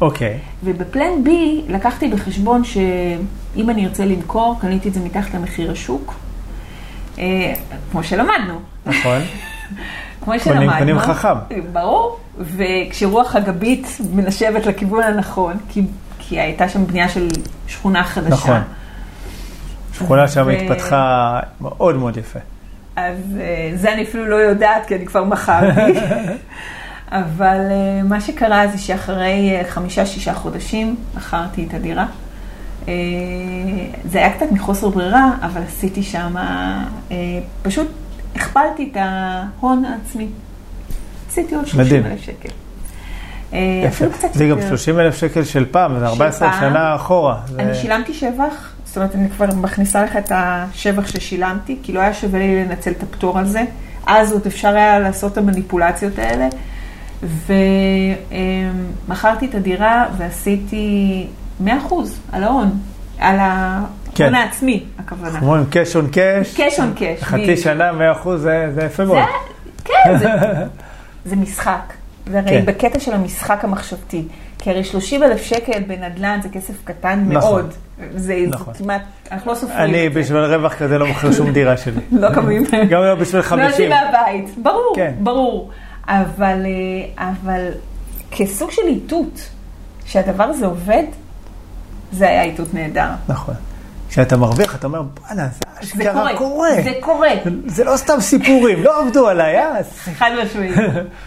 [0.00, 0.38] אוקיי.
[0.64, 1.28] ובפלן B
[1.68, 6.14] לקחתי בחשבון שאם אני ארצה למכור, קניתי את זה מתחת למחיר השוק.
[7.18, 7.54] אה,
[7.92, 8.60] כמו שלמדנו.
[8.86, 9.18] נכון.
[10.24, 10.78] כמו קונים- שלמדנו.
[10.78, 11.34] קונים חכם.
[11.72, 12.18] ברור.
[12.38, 15.82] וכשרוח הגבית מנשבת לכיוון הנכון, כי,
[16.18, 17.28] כי הייתה שם בנייה של
[17.66, 18.28] שכונה חדשה.
[18.34, 18.60] נכון.
[20.02, 22.38] שכונה שם התפתחה מאוד מאוד יפה.
[22.96, 25.92] אז אה, זה אני אפילו לא יודעת, כי אני כבר מכרתי.
[27.10, 32.06] אבל אה, מה שקרה זה שאחרי אה, חמישה-שישה חודשים מכרתי את הדירה.
[34.04, 36.34] זה היה קצת מחוסר ברירה, אבל עשיתי שם,
[37.62, 37.88] פשוט
[38.36, 40.26] הכפלתי את ההון העצמי.
[41.28, 42.12] עשיתי עוד 30 מדהים.
[42.12, 42.48] אלף שקל.
[43.84, 44.04] יפה.
[44.32, 44.68] זה גם יותר.
[44.68, 46.60] 30 אלף שקל של פעם, זה 14 פעם.
[46.60, 47.40] שנה אחורה.
[47.58, 52.14] אני שילמתי שבח, זאת אומרת, אני כבר מכניסה לך את השבח ששילמתי, כי לא היה
[52.14, 53.64] שווה לי לנצל את הפטור הזה.
[54.06, 56.48] אז עוד אפשר היה לעשות את המניפולציות האלה.
[59.06, 61.26] ומכרתי את הדירה ועשיתי
[61.64, 61.68] 100%
[62.32, 62.70] על ההון,
[63.18, 64.34] על ההון כן.
[64.34, 65.38] העצמי, הכוונה.
[65.38, 66.54] עם קאש און קאש.
[66.56, 67.56] קאש און קאש, חצי.
[67.56, 69.24] שנה, 100 אחוז, זה זה יפה זה, מאוד.
[69.84, 70.28] כן, זה,
[71.30, 71.92] זה משחק.
[72.30, 72.66] זה הרי כן.
[72.66, 74.24] בקטע של המשחק המחשבתי.
[74.62, 77.52] כי הרי 30 אלף שקל בנדל"ן זה כסף קטן נכון.
[77.52, 77.72] מאוד.
[78.14, 78.74] זה, נכון.
[78.74, 79.02] זה כמעט,
[79.32, 80.20] אנחנו לא סופרים אני את זה.
[80.20, 82.00] בשביל רווח כזה לא מוכר שום דירה שלי.
[82.22, 82.64] לא קמים.
[82.90, 83.68] גם לא בשביל לא 50.
[83.68, 84.58] יוצאים מהבית.
[84.62, 85.14] ברור, כן.
[85.18, 85.70] ברור.
[86.06, 86.66] אבל,
[87.18, 87.68] אה, אבל
[88.30, 89.48] כסוג של איתות,
[90.04, 91.04] שהדבר הזה עובד,
[92.12, 93.08] זה היה איתות נהדר.
[93.28, 93.54] נכון.
[94.12, 96.70] כשאתה מרוויח, אתה אומר, בואנה, זה אשכרה קורה.
[96.84, 97.28] זה קורה.
[97.66, 99.74] זה לא סתם סיפורים, לא עבדו עליי, אה?
[100.18, 100.76] חד משמעית,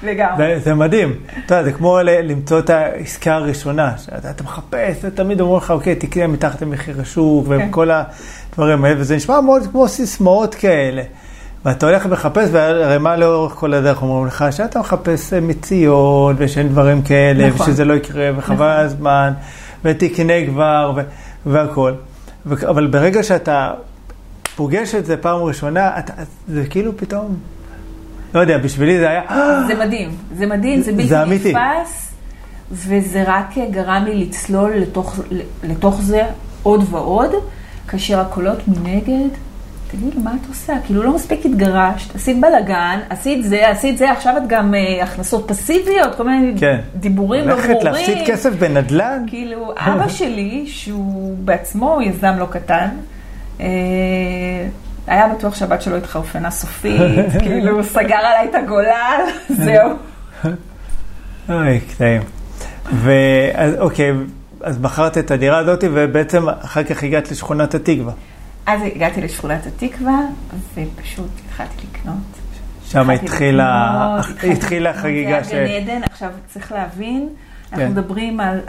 [0.04, 0.60] לגמרי.
[0.60, 1.14] זה, מדהים.
[1.46, 5.96] אתה יודע, זה כמו למצוא את העסקה הראשונה, שאתה אתה מחפש, ותמיד אומרים לך, אוקיי,
[5.96, 7.68] תקנה מתחת למחיר השוק, כן.
[7.70, 11.02] וכל הדברים האלה, וזה נשמע מאוד כמו סיסמאות כאלה.
[11.66, 16.70] ואתה הולך ומחפש, והרי מה לאורך כל הדרך אומרים לך, שאתה מחפש אה, מציאות, ושאין
[16.70, 17.70] דברים כאלה, נכון.
[17.70, 18.86] ושזה לא יקרה, וחבל נכון.
[18.86, 19.34] הזמן,
[19.84, 20.94] ותקנה כבר,
[21.46, 21.96] והכול.
[22.52, 23.74] אבל ברגע שאתה
[24.56, 26.14] פוגש את זה פעם ראשונה, אתה,
[26.48, 27.38] זה כאילו פתאום,
[28.34, 29.22] לא יודע, בשבילי זה היה,
[29.68, 31.54] זה מדהים, זה מדהים, זה בלתי זה אמיתי.
[31.54, 32.14] נתפס,
[32.72, 35.20] וזה רק גרם לי לצלול לתוך,
[35.64, 36.22] לתוך זה
[36.64, 37.32] עוד ועוד,
[37.88, 39.30] כאשר הקולות מנגד,
[39.96, 40.74] תגידי, מה את עושה?
[40.86, 45.48] כאילו לא מספיק התגרשת, עשית בלאגן, עשית זה, עשית זה, עכשיו את גם אה, הכנסות
[45.48, 46.80] פסיביות, כל מיני כן.
[46.96, 47.94] דיבורים לא הולכת ברורים.
[47.94, 49.24] להפסיד כסף בנדל"ן?
[49.28, 52.90] כאילו, אבא שלי, שהוא בעצמו יזם לא קטן,
[53.60, 53.66] אה,
[55.08, 57.02] היה בטוח שהבת שלו התחרפנה סופית,
[57.44, 59.22] כאילו, הוא סגר עליי את הגולל,
[59.66, 59.90] זהו.
[61.50, 62.22] אוי, קטעים.
[62.94, 64.12] ואז אוקיי,
[64.62, 68.14] אז מכרת את הדירה הזאת, ובעצם אחר כך הגעת לשכונת התקווה.
[68.66, 70.20] אז הגעתי לשכונת התקווה,
[70.74, 72.16] ופשוט התחלתי לקנות.
[72.86, 75.54] שם התחילה התחילה החגיגה זה ש...
[75.54, 77.30] היה גן עדן, עכשיו צריך להבין,
[77.72, 77.92] אנחנו כן.
[77.92, 78.60] מדברים על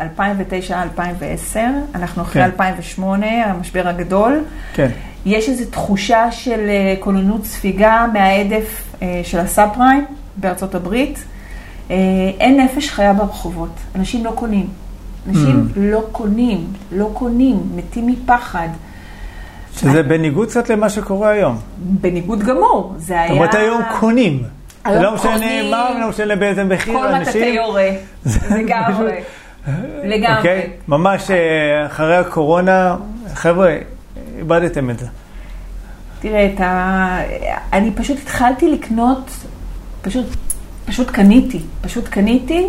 [1.57, 1.57] 2009-2010,
[1.95, 2.51] אנחנו אחרי כן.
[2.51, 4.45] 2008, המשבר הגדול.
[4.75, 4.91] כן,
[5.27, 10.05] יש איזו תחושה של אה, כוננות ספיגה מההדף אה, של הסאב פריים
[10.37, 11.25] בארצות הברית.
[11.91, 11.97] אה,
[12.41, 14.67] אין נפש חיה ברחובות, אנשים לא קונים.
[15.29, 15.79] אנשים Mm.
[15.79, 18.69] לא קונים, לא קונים, מתים מפחד.
[19.77, 21.59] שזה בניגוד קצת למה שקורה היום.
[21.79, 23.29] בניגוד גמור, זה היה...
[23.29, 24.43] זאת אומרת, היום קונים.
[24.85, 25.71] היום לא משנה.
[25.71, 27.55] מה, לא משנה באיזה מחיר, כל אנשים...
[27.55, 27.89] יורה,
[28.59, 29.13] לגמרי,
[30.05, 30.37] לגמרי.
[30.37, 30.71] אוקיי?
[30.89, 32.97] ממש אה, אחרי הקורונה,
[33.35, 33.77] חבר'ה,
[34.39, 35.07] איבדתם את זה.
[36.21, 37.19] תראה, את ה...
[37.73, 39.31] אני פשוט התחלתי לקנות,
[40.03, 40.27] פשוט,
[40.87, 42.67] פשוט קניתי, פשוט קניתי,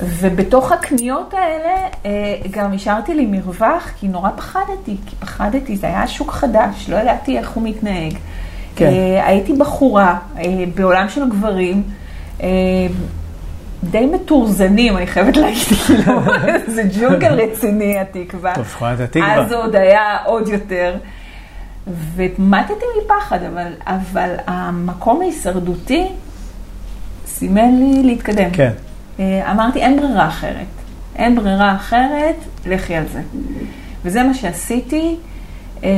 [0.00, 1.76] ובתוך הקניות האלה
[2.06, 2.10] אה,
[2.50, 7.38] גם השארתי לי מרווח, כי נורא פחדתי, כי פחדתי, זה היה שוק חדש, לא ידעתי
[7.38, 8.14] איך הוא מתנהג.
[8.76, 8.86] כן.
[8.86, 10.44] אה, הייתי בחורה אה,
[10.74, 11.82] בעולם של גברים.
[13.84, 16.20] די מתורזנים, אני חייבת להגיד, כאילו,
[16.66, 18.52] זה ג'ונגל רציני, התקווה.
[18.70, 19.34] שכונת התקווה.
[19.34, 20.96] אז עוד היה עוד יותר.
[22.14, 26.06] ומטתי מפחד, אבל, אבל המקום ההישרדותי
[27.26, 28.50] סימן לי להתקדם.
[28.52, 28.72] כן.
[29.20, 30.66] אה, אמרתי, אין ברירה אחרת.
[31.16, 33.22] אין ברירה אחרת, לכי על זה.
[34.04, 35.16] וזה מה שעשיתי,
[35.84, 35.90] אה,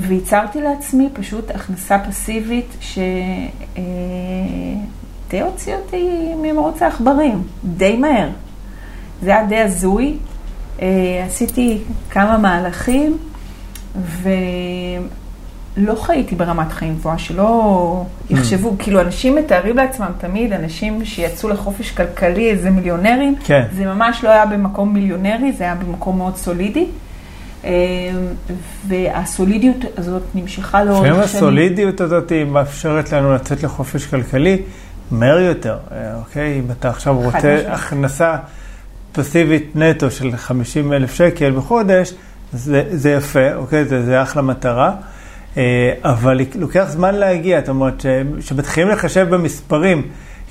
[0.00, 3.00] וייצרתי לעצמי פשוט הכנסה פסיבית שדי
[5.40, 8.28] הוציא אותי ממרוץ העכברים, די מהר.
[9.22, 10.16] זה היה די הזוי.
[10.82, 11.78] אה, עשיתי
[12.10, 13.18] כמה מהלכים,
[15.78, 21.90] ולא חייתי ברמת חיים גבוהה, שלא יחשבו, כאילו אנשים מתארים לעצמם תמיד, אנשים שיצאו לחופש
[21.90, 23.62] כלכלי, איזה מיליונרים, כן.
[23.72, 26.86] זה ממש לא היה במקום מיליונרי, זה היה במקום מאוד סולידי.
[27.64, 27.70] אה,
[28.88, 31.12] והסולידיות הזאת נמשכה לאורך שנים.
[31.12, 34.62] לפעמים הסולידיות הזאת היא מאפשרת לנו לצאת לחופש כלכלי
[35.10, 36.58] מהר יותר, אה, אוקיי?
[36.58, 37.66] אם אתה עכשיו רוצה משמעית.
[37.68, 38.36] הכנסה
[39.12, 42.12] פסיבית נטו של 50 אלף שקל בחודש,
[42.52, 43.84] זה, זה יפה, אוקיי?
[43.84, 44.94] זה, זה אחלה מטרה.
[45.58, 48.06] אה, אבל לוקח זמן להגיע, זאת אומרת,
[48.38, 50.02] כשמתחילים לחשב במספרים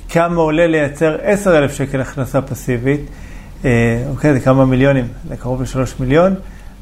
[0.08, 3.00] כמה עולה לייצר 10 אלף שקל הכנסה פסיבית,
[3.64, 6.34] אה, אוקיי, זה כמה מיליונים, זה קרוב לשלוש מיליון,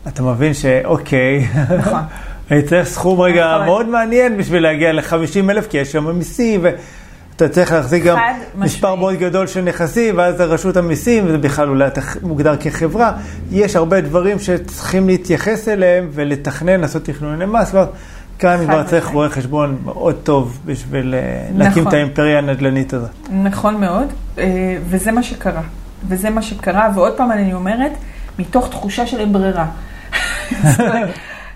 [0.09, 1.47] אתה מבין שאוקיי,
[1.79, 2.01] נכון.
[2.51, 3.66] אני צריך סכום רגע נכון.
[3.66, 8.18] מאוד מעניין בשביל להגיע ל-50 אלף, כי יש שם מיסים, ואתה צריך להחזיק גם
[8.55, 8.95] מספר.
[8.95, 13.12] מאוד גדול של נכסים, ואז רשות המיסים, וזה בכלל אולי אתה מוגדר כחברה.
[13.51, 17.74] יש הרבה דברים שצריכים להתייחס אליהם ולתכנן, לעשות תכנוני מס,
[18.37, 19.07] וכאן כבר צריך.
[19.07, 21.89] רואה חשבון מאוד טוב בשביל אה, להקים נכון.
[21.89, 23.11] את האימפריה הנדל"נית הזאת.
[23.30, 25.62] נכון מאוד, אה, וזה מה שקרה.
[26.09, 27.93] וזה מה שקרה, ועוד פעם אני אומרת,
[28.39, 29.66] מתוך תחושה של אין ברירה.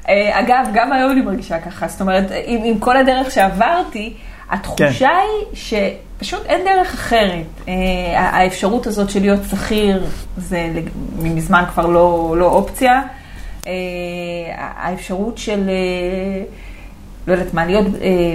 [0.08, 4.14] אה, אגב, גם היום אני מרגישה ככה, זאת אומרת, עם, עם כל הדרך שעברתי,
[4.50, 5.06] התחושה כן.
[5.06, 5.56] היא
[6.18, 7.46] שפשוט אין דרך אחרת.
[7.68, 7.74] אה,
[8.20, 10.06] האפשרות הזאת של להיות שכיר,
[10.36, 10.72] זה
[11.18, 13.02] מזמן כבר לא, לא אופציה.
[13.66, 13.72] אה,
[14.56, 16.44] האפשרות של, אה,
[17.30, 18.34] לא יודעת מה, להיות אה,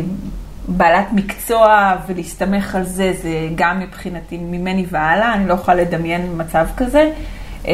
[0.68, 6.66] בעלת מקצוע ולהסתמך על זה, זה גם מבחינתי ממני והלאה, אני לא יכולה לדמיין מצב
[6.78, 7.12] כזה.
[7.68, 7.74] אה,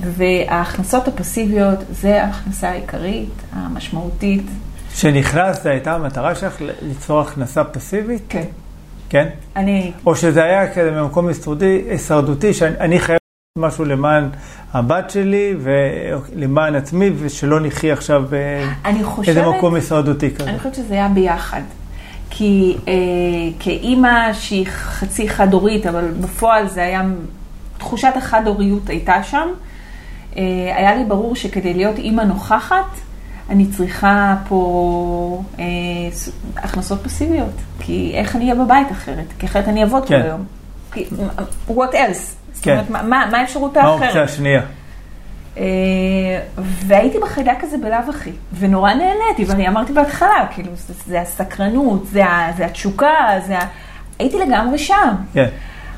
[0.00, 4.42] וההכנסות הפסיביות זה ההכנסה העיקרית, המשמעותית.
[4.92, 8.22] כשנכנסת, הייתה המטרה שלך ליצור הכנסה פסיבית?
[8.28, 8.44] כן.
[9.08, 9.28] כן?
[9.56, 11.28] אני, או שזה היה כזה ממקום
[11.88, 13.19] הישרדותי, שאני אני חייב
[13.58, 14.28] משהו למען
[14.72, 18.24] הבת שלי ולמען עצמי, ושלא נחי עכשיו.
[19.26, 20.50] באיזה מקום הישרדותי כזה.
[20.50, 21.60] אני חושבת שזה היה ביחד.
[22.30, 22.92] כי אה,
[23.58, 27.02] כאימא שהיא חצי חד-הורית, אבל בפועל זה היה,
[27.78, 29.48] תחושת החד-הוריות הייתה שם.
[30.36, 30.42] אה,
[30.76, 33.00] היה לי ברור שכדי להיות אימא נוכחת,
[33.48, 35.64] אני צריכה פה אה,
[36.56, 37.54] הכנסות פסיביות.
[37.80, 39.26] כי איך אני אהיה בבית אחרת?
[39.38, 40.22] כי אחרת אני אעבוד כל כן.
[40.22, 40.44] היום.
[40.92, 41.06] כי,
[41.68, 42.39] what else?
[42.52, 42.70] זאת כן.
[42.70, 44.02] אומרת, מה, מה מה האפשרות מה האחרת?
[44.02, 44.62] האופציה השנייה?
[45.58, 45.64] אה,
[46.86, 52.22] והייתי בחיידק הזה בלאו הכי, ונורא נהניתי, ואני אמרתי בהתחלה, כאילו, זה, זה הסקרנות, זה,
[52.56, 53.66] זה התשוקה, זה ה...
[54.18, 55.14] הייתי לגמרי שם.
[55.34, 55.48] כן.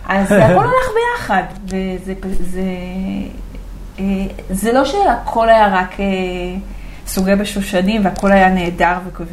[0.09, 2.61] אז זה הכל הלך ביחד, וזה זה,
[3.99, 4.05] אה,
[4.51, 6.07] זה לא שהכל היה רק אה,
[7.07, 9.25] סוגי בשושנים, והכל היה נהדר, וכל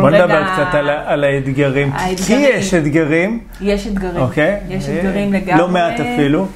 [0.00, 0.24] בוא רגע...
[0.24, 1.92] נדבר קצת על, על האתגרים.
[1.92, 2.50] כי האתגרים.
[2.58, 4.60] יש אתגרים, יש אתגרים, אוקיי?
[4.68, 5.58] יש אתגרים לגמרי.
[5.58, 6.46] לא מעט אפילו.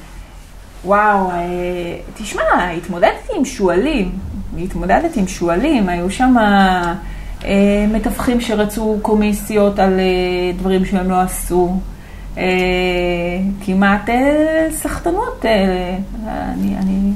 [0.87, 1.35] וואו, אה,
[2.17, 4.11] תשמע, התמודדתי עם שועלים,
[4.63, 6.35] התמודדתי עם שועלים, היו שם
[7.45, 11.79] אה, מתווכים שרצו קומיסיות על אה, דברים שהם לא עשו,
[13.65, 14.09] כמעט
[14.69, 15.45] סחטנות,
[16.27, 17.11] אני, אני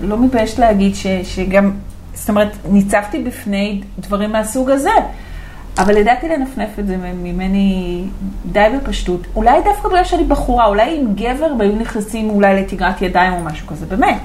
[0.00, 1.72] לא מתביישת להגיד ש, שגם,
[2.14, 4.90] זאת אומרת, ניצבתי בפני דברים מהסוג הזה.
[5.78, 8.04] אבל ידעתי לנפנף את זה ממני
[8.52, 9.20] די בפשטות.
[9.36, 13.66] אולי דווקא בגלל שאני בחורה, אולי עם גבר והיו נכנסים אולי לתגרת ידיים או משהו
[13.66, 14.20] כזה, באמת.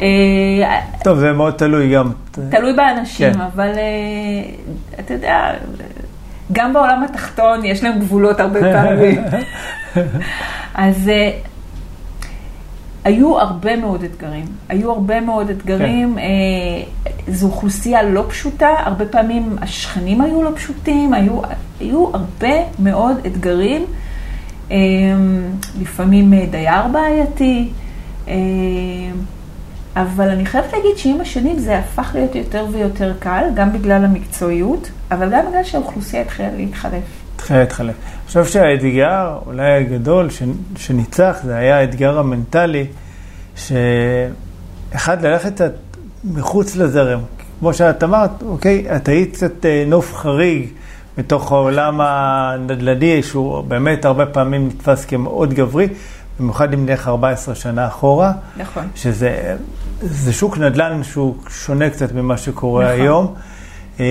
[0.00, 2.12] אה, טוב, זה מאוד תלוי גם.
[2.50, 3.40] תלוי באנשים, כן.
[3.40, 4.54] אבל אה,
[5.00, 5.50] אתה יודע,
[6.52, 9.24] גם בעולם התחתון יש להם גבולות הרבה פעמים.
[10.74, 11.30] אז אה,
[13.04, 16.24] היו הרבה מאוד אתגרים, היו הרבה מאוד אתגרים, אה,
[17.28, 21.40] זו אוכלוסייה לא פשוטה, הרבה פעמים השכנים היו לא פשוטים, היו,
[21.80, 23.84] היו הרבה מאוד אתגרים,
[24.70, 24.76] אה,
[25.80, 27.68] לפעמים אה, דייר בעייתי,
[29.96, 34.90] אבל אני חייבת להגיד שעם השנים זה הפך להיות יותר ויותר קל, גם בגלל המקצועיות,
[35.10, 37.23] אבל גם בגלל שהאוכלוסייה התחילה להתחלף.
[37.44, 37.94] התחיל להתחלף.
[38.04, 40.42] אני חושב שהאתגר, אולי הגדול, ש-
[40.76, 42.86] שניצח, זה היה האתגר המנטלי,
[43.56, 45.60] שאחד, ללכת
[46.24, 47.20] מחוץ לזרם.
[47.60, 50.68] כמו שאת אמרת, אוקיי, את היית קצת אה, נוף חריג
[51.18, 55.88] בתוך העולם הנדל"ני, שהוא באמת הרבה פעמים נתפס כמאוד גברי,
[56.40, 58.32] במיוחד אם נלך 14 שנה אחורה.
[58.56, 58.88] נכון.
[58.94, 59.56] שזה
[60.00, 63.00] זה שוק נדל"ן שהוא שונה קצת ממה שקורה נכון.
[63.00, 63.34] היום.
[64.00, 64.06] אה,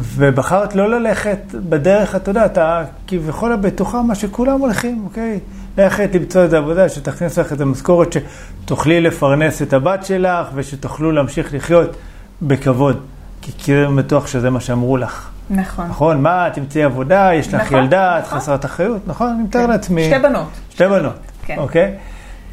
[0.00, 5.40] ובחרת לא ללכת בדרך, אתה יודע, אתה כביכול הבטוחה מה שכולם הולכים, אוקיי?
[5.78, 11.54] ללכת למצוא איזה עבודה שתכניס לך את המשכורת, שתוכלי לפרנס את הבת שלך ושתוכלו להמשיך
[11.54, 11.96] לחיות
[12.42, 13.00] בכבוד.
[13.42, 15.30] כי כאילו בטוח שזה מה שאמרו לך.
[15.50, 15.86] נכון.
[15.86, 16.22] נכון?
[16.22, 18.38] מה, תמצאי עבודה, יש לך נכון, ילדה, את נכון.
[18.38, 19.28] חסרת אחריות, נכון?
[19.28, 19.70] אני מתאר כן.
[19.70, 20.04] לעצמי.
[20.04, 20.48] שתי בנות.
[20.70, 21.16] שתי בנות,
[21.46, 21.58] כן.
[21.58, 21.94] אוקיי?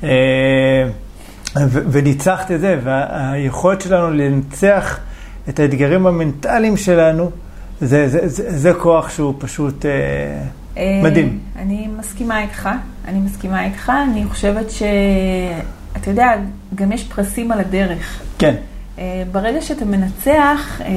[0.03, 0.09] אה,
[1.65, 4.99] וניצחת את זה, והיכולת שלנו לנצח
[5.49, 7.31] את האתגרים המנטליים שלנו,
[7.81, 9.91] זה, זה, זה, זה כוח שהוא פשוט אה,
[10.77, 11.39] אה, מדהים.
[11.55, 12.69] אני מסכימה איתך,
[13.07, 14.83] אני מסכימה איתך, אני חושבת ש...
[15.97, 16.33] אתה יודע,
[16.75, 18.21] גם יש פרסים על הדרך.
[18.39, 18.55] כן,
[18.99, 20.87] אה, ברגע שאתה מנצח אה,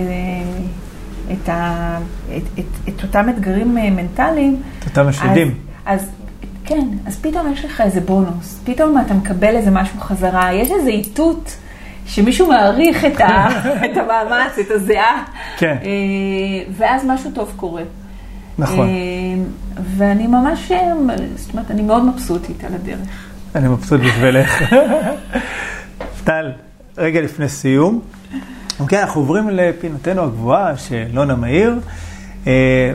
[1.32, 1.98] את, ה...
[2.36, 5.54] את, את, את אותם אתגרים אה, מנטליים, את אותם השדים.
[5.86, 6.08] אז, אז
[6.64, 10.90] כן, אז פתאום יש לך איזה בונוס, פתאום אתה מקבל איזה משהו חזרה, יש איזה
[10.90, 11.56] איתות
[12.10, 13.48] שמישהו מעריך את, ה,
[13.84, 15.24] את המאמץ, את הזיעה,
[15.56, 15.76] כן.
[15.82, 17.82] אה, ואז משהו טוב קורה.
[18.58, 18.88] נכון.
[18.88, 18.94] אה,
[19.96, 20.92] ואני ממש, אה,
[21.36, 23.08] זאת אומרת, אני מאוד מבסוטית על הדרך.
[23.54, 24.62] אני מבסוט בשבילך.
[26.24, 26.52] טל,
[26.98, 28.00] רגע לפני סיום.
[28.80, 31.80] אוקיי, אנחנו עוברים לפינתנו הגבוהה של לונה מאיר.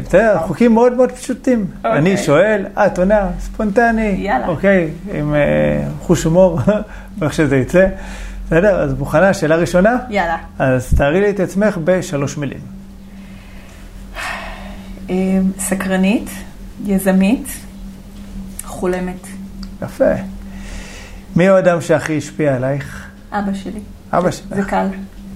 [0.03, 1.65] בסדר, חוקים מאוד מאוד פשוטים.
[1.77, 1.97] אוקיי.
[1.97, 4.15] אני שואל, את עונה, ספונטני.
[4.17, 4.47] יאללה.
[4.47, 5.35] אוקיי, עם
[6.01, 6.59] חוש הומור,
[7.21, 7.87] איך שזה יצא.
[8.45, 9.97] בסדר, אז מוכנה, שאלה ראשונה?
[10.09, 10.37] יאללה.
[10.59, 12.59] אז תארי לי את עצמך בשלוש מילים.
[15.09, 15.15] אה,
[15.59, 16.29] סקרנית,
[16.85, 17.47] יזמית,
[18.63, 19.27] חולמת.
[19.81, 20.13] יפה.
[21.35, 23.07] מי האדם שהכי השפיע עלייך?
[23.31, 23.79] אבא שלי.
[24.13, 24.69] אבא זה שלך.
[24.69, 24.87] קל.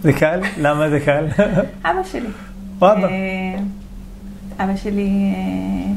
[0.03, 0.39] זה קל?
[0.57, 1.27] למה זה קל?
[1.89, 2.29] אבא שלי.
[2.81, 3.07] או אבא.
[3.07, 3.59] אה,
[4.59, 5.91] אבא שלי אה,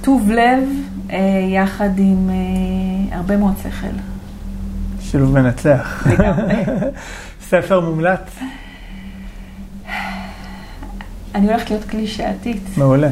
[0.00, 0.68] טוב לב
[1.10, 4.15] אה, יחד עם אה, הרבה מאוד שכל.
[5.10, 6.06] שילוב מנצח.
[7.48, 8.20] ספר מומלץ?
[11.34, 12.62] אני הולכת להיות קלישאתית.
[12.76, 13.08] מעולה.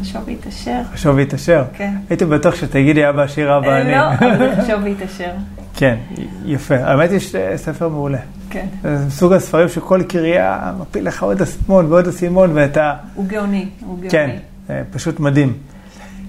[0.00, 0.80] חשוב והתעשר.
[0.92, 1.64] חשוב והתעשר.
[1.72, 1.94] כן.
[2.10, 3.90] הייתי בטוח שתגידי אבא עשיר, אבא אה, אני.
[3.90, 5.30] לא, אבל חשוב והתעשר.
[5.74, 5.96] כן,
[6.44, 6.76] יפה.
[6.76, 8.18] האמת היא שספר מעולה.
[8.50, 8.66] כן.
[8.82, 12.94] זה מסוג הספרים שכל קריאה מפיל לך עוד אסימון ועוד אסימון, ואתה...
[13.14, 14.10] הוא גאוני, הוא גאוני.
[14.10, 14.30] כן,
[14.70, 15.52] אה, פשוט מדהים.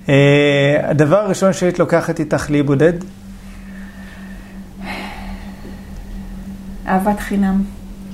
[0.09, 2.93] אה, הדבר הראשון שהיית לוקחת איתך להיבודד?
[6.89, 7.63] אהבת חינם.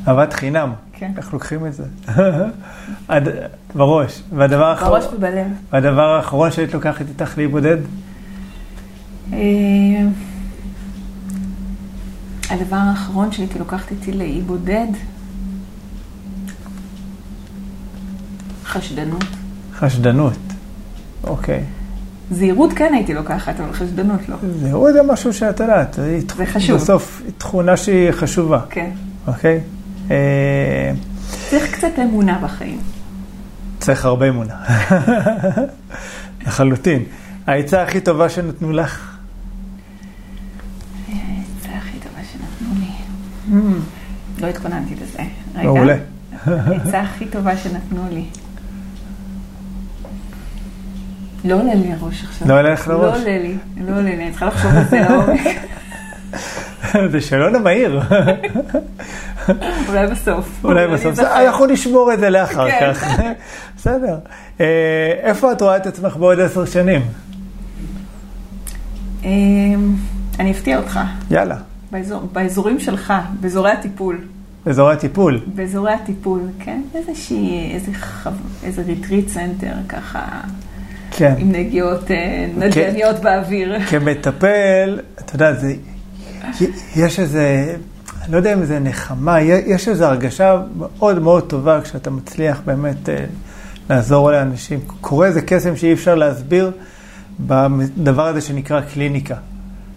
[0.07, 0.71] אהבת חינם.
[0.93, 1.11] כן.
[1.17, 1.83] איך לוקחים את זה?
[3.09, 3.29] הד-
[3.75, 4.21] בראש.
[4.35, 5.47] והדבר האחרון, בראש ובלב.
[5.73, 7.77] והדבר האחרון שהיית לוקחת איתך להיבודד?
[9.33, 9.37] אה,
[12.49, 14.87] הדבר האחרון שהייתי לוקחת איתי לאי בודד,
[18.65, 19.23] חשדנות.
[19.75, 20.37] חשדנות.
[21.23, 21.63] אוקיי.
[22.31, 24.35] זהירות כן הייתי לוקחת, אבל חשדנות לא.
[24.61, 25.99] זה עוד משהו שאת יודעת.
[26.37, 26.75] זה חשוב.
[26.75, 28.89] בסוף תכונה שהיא חשובה, כן.
[29.27, 29.59] אוקיי?
[30.11, 30.91] אה,
[31.49, 32.79] צריך קצת אמונה בחיים.
[33.79, 34.53] צריך הרבה אמונה.
[36.45, 37.03] לחלוטין.
[37.47, 39.17] העצה הכי טובה שנתנו לך?
[41.61, 42.91] זה הכי טובה שנתנו לי.
[43.51, 45.19] Hmm, לא התכוננתי לזה.
[45.55, 45.63] רגע.
[45.63, 45.97] מעולה.
[46.45, 48.25] העצה הכי טובה שנתנו לי.
[51.45, 52.47] לא עולה לי הראש עכשיו.
[52.47, 53.17] לא עולה לך לראש?
[53.17, 55.41] לא עולה לי, לא עולה לי, אני צריכה לחשוב על זה לעומק.
[57.11, 58.01] זה שאלון המהיר.
[59.89, 60.59] אולי בסוף.
[60.63, 61.05] אולי בסוף.
[61.05, 61.45] אזכר.
[61.45, 62.93] אנחנו נשמור את זה לאחר כן.
[62.93, 63.19] כך.
[63.77, 64.17] בסדר.
[64.59, 64.65] אה,
[65.21, 67.01] איפה את רואה את עצמך בעוד עשר שנים?
[69.23, 69.95] אמ,
[70.39, 70.99] אני אפתיע אותך.
[71.31, 71.57] יאללה.
[71.91, 74.17] באזור, באזורים שלך, באזורי הטיפול.
[74.65, 75.41] אזורי הטיפול.
[75.55, 76.81] באזורי הטיפול, כן?
[76.95, 78.29] איזושהי, איזה, חו...
[78.63, 80.41] איזה retreat center, ככה,
[81.17, 81.33] כן.
[81.37, 83.79] עם נגיעות אה, נדל"ניות באוויר.
[83.89, 85.73] כמטפל, אתה יודע, זה,
[86.95, 87.75] יש איזה,
[88.23, 93.09] אני לא יודע אם זה נחמה, יש איזו הרגשה מאוד מאוד טובה כשאתה מצליח באמת
[93.09, 93.25] אה,
[93.89, 94.79] לעזור לאנשים.
[95.01, 96.71] קורה איזה קסם שאי אפשר להסביר
[97.39, 99.35] בדבר הזה שנקרא קליניקה.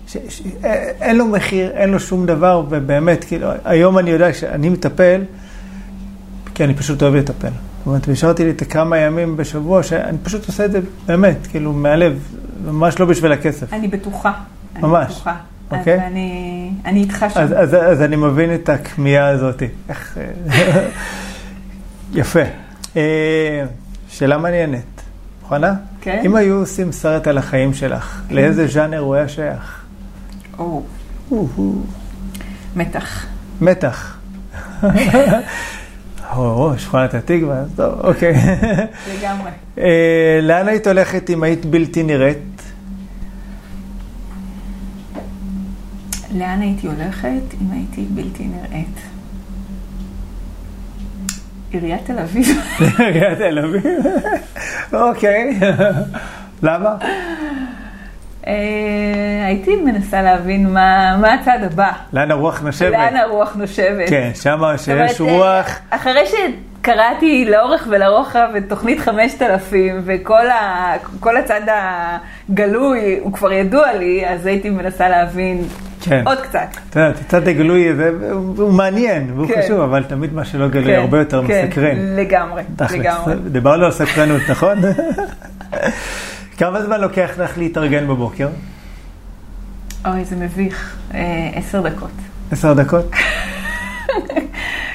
[0.09, 4.33] ש, ש, אה, אין לו מחיר, אין לו שום דבר, ובאמת, כאילו, היום אני יודע
[4.33, 5.21] שאני מטפל,
[6.55, 7.68] כי אני פשוט אוהב לטפל.
[7.89, 12.19] אומרת, והשארתי לי את הכמה ימים בשבוע, שאני פשוט עושה את זה באמת, כאילו, מהלב,
[12.65, 13.73] ממש לא בשביל הכסף.
[13.73, 14.33] אני בטוחה.
[14.77, 15.13] אני ממש.
[15.13, 15.37] בטוחה.
[15.71, 15.95] אוקיי.
[15.95, 17.41] אז אני, אני איתך שם.
[17.41, 19.63] אז, אז, אז אני מבין את הכמיהה הזאת.
[19.89, 20.19] איך...
[22.15, 22.43] יפה.
[22.97, 23.65] אה,
[24.09, 25.03] שאלה מעניינת.
[25.43, 25.75] מוכנה?
[26.01, 26.23] כן.
[26.25, 29.85] אם היו עושים סרט על החיים שלך, לאיזה ז'אנר הוא היה שייך?
[30.59, 30.83] או.
[32.77, 33.27] מתח.
[33.61, 34.17] מתח.
[36.37, 38.35] או, שכונת התקווה, אז טוב, אוקיי.
[39.19, 39.51] לגמרי.
[39.79, 42.63] אה, לאן היית הולכת אם היית בלתי נראית?
[46.35, 48.97] לאן הייתי הולכת אם הייתי בלתי נראית?
[51.71, 52.47] עיריית תל אביב.
[52.99, 54.07] עיריית תל אביב?
[54.93, 55.61] אוקיי.
[56.63, 56.97] למה?
[58.49, 61.91] אה, הייתי מנסה להבין מה, מה הצעד הבא.
[62.13, 62.93] לאן הרוח נושבת?
[62.93, 64.09] לאן הרוח נושבת.
[64.09, 65.67] כן, שמה שיש אומרת, רוח.
[65.67, 70.95] אה, אחרי שקראתי לאורך ולרוחב את תוכנית 5000 וכל ה,
[71.39, 71.61] הצד
[72.51, 75.65] הגלוי הוא כבר ידוע לי, אז הייתי מנסה להבין
[76.01, 76.23] כן.
[76.27, 76.67] עוד קצת.
[76.91, 78.11] אתה יודע, הצד הגלוי הזה,
[78.57, 79.63] הוא מעניין, והוא כן.
[79.63, 81.97] חשוב, אבל תמיד מה שלא גלוי כן, הרבה יותר כן, מסקרן.
[82.17, 83.35] לגמרי, לגמרי.
[83.51, 84.79] דיברנו על סקרנות, נכון?
[86.59, 88.49] כמה זמן לוקח לך להתארגן בבוקר?
[90.07, 90.97] אוי, זה מביך.
[91.15, 92.11] אה, עשר דקות.
[92.53, 93.11] עשר דקות?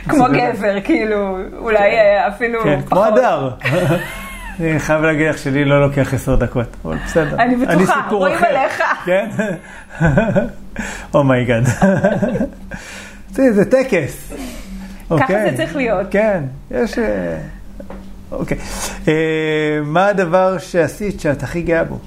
[0.10, 3.06] כמו גבר, כאילו, אולי אה, אפילו כן, כמו.
[3.06, 3.50] הדר.
[4.60, 7.36] אני חייב להגיד לך שלי לא לוקח עשר דקות, אבל בסדר.
[7.40, 8.38] אני בטוחה, רואים.
[8.44, 8.84] עליך.
[9.06, 9.30] כן?
[11.14, 11.64] oh my god.
[13.36, 14.34] זה זה טקס.
[15.10, 15.52] אוקיי.
[15.52, 16.08] זה צריך להיות.
[16.12, 16.94] כן, יש...
[18.34, 18.58] אוקיי.
[19.08, 19.14] אה,
[19.84, 22.00] מה הדבר שעשית שאת הכי גאה בו?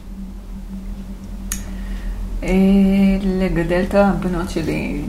[2.42, 2.48] אה,
[3.22, 5.02] לגדל את הבנות שלי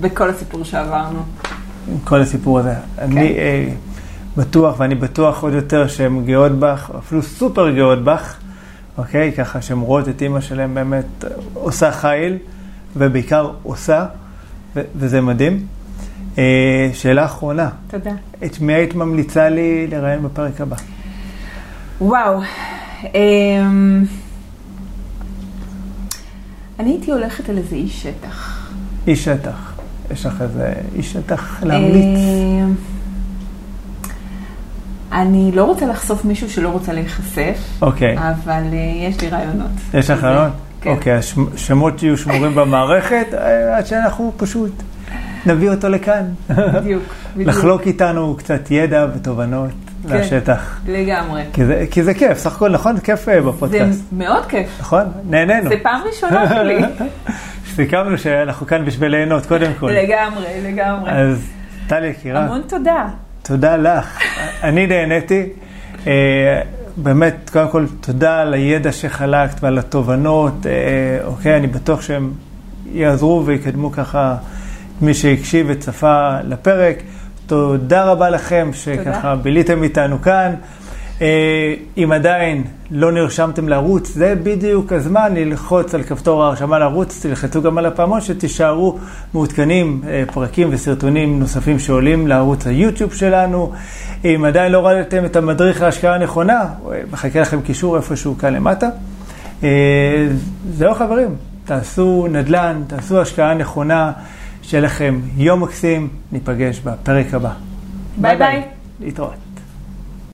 [0.00, 1.22] בכל הסיפור שעברנו.
[2.04, 2.74] כל הסיפור הזה.
[2.98, 3.68] אני אה,
[4.36, 8.36] בטוח, ואני בטוח עוד יותר שהן גאות בך, אפילו סופר גאות בך,
[8.98, 9.32] אוקיי?
[9.32, 12.36] ככה שהן רואות את אימא שלהן באמת עושה חיל,
[12.96, 14.06] ובעיקר עושה,
[14.76, 15.66] ו- וזה מדהים.
[16.38, 18.10] אה, שאלה אחרונה, תודה.
[18.44, 20.76] את מי היית ממליצה לי לראיין בפרק הבא?
[22.00, 22.40] וואו.
[23.04, 24.04] אמ,
[26.78, 28.68] אני הייתי הולכת על איזה איש שטח.
[29.06, 29.72] איש שטח.
[30.10, 32.18] יש לך איזה איש שטח להמליץ?
[32.18, 32.74] אמ,
[35.12, 38.16] אני לא רוצה לחשוף מישהו שלא רוצה להיחשף, אוקיי.
[38.18, 39.70] אבל אה, יש לי רעיונות.
[39.94, 40.50] יש לך רעיון?
[40.80, 40.90] כן.
[40.90, 41.12] אוקיי,
[41.54, 44.72] השמות יהיו שמורים במערכת, אה, עד שאנחנו פשוט
[45.46, 46.24] נביא אותו לכאן.
[46.50, 47.02] בדיוק,
[47.34, 47.48] בדיוק.
[47.48, 49.70] לחלוק איתנו קצת ידע ותובנות
[50.08, 50.16] כן.
[50.16, 50.80] לשטח.
[50.88, 51.42] לגמרי.
[51.52, 53.00] כי זה, כי זה כיף, סך הכל נכון?
[53.00, 54.04] כיף אה, זה בפודקאסט.
[54.12, 54.68] מאוד כיף.
[54.80, 55.04] נכון?
[55.28, 55.68] נהנינו.
[55.68, 56.78] זה פעם ראשונה שלי.
[57.74, 59.90] סיכמנו שאנחנו כאן בשביל ליהנות, קודם כל.
[59.90, 61.10] לגמרי, לגמרי.
[61.10, 61.46] אז
[61.86, 63.08] טלי יקירה, המון תודה.
[63.42, 64.18] תודה לך.
[64.62, 65.42] אני נהניתי.
[66.06, 66.60] אה,
[66.96, 70.66] באמת, קודם כל, תודה על הידע שחלקת ועל התובנות.
[70.66, 72.32] אה, אוקיי, אני בטוח שהם
[72.92, 74.36] יעזרו ויקדמו ככה
[75.02, 76.96] מי שהקשיב וצפה לפרק.
[77.46, 79.36] תודה רבה לכם שככה תודה.
[79.36, 80.54] ביליתם איתנו כאן.
[81.22, 87.62] אה, אם עדיין לא נרשמתם לערוץ, זה בדיוק הזמן ללחוץ על כפתור ההרשמה לערוץ, תלחצו
[87.62, 88.98] גם על הפעמון שתישארו
[89.34, 93.72] מעודכנים אה, פרקים וסרטונים נוספים שעולים לערוץ היוטיוב שלנו.
[94.24, 98.88] אם עדיין לא הורדתם את המדריך להשקעה הנכונה, אה, מחכה לכם קישור איפשהו כאן למטה.
[100.72, 101.28] זהו חברים,
[101.64, 104.12] תעשו נדל"ן, תעשו השקעה נכונה,
[104.62, 107.52] שיהיה לכם יום מקסים, ניפגש בפרק הבא.
[108.16, 108.62] ביי ביי.
[109.00, 109.49] להתראות.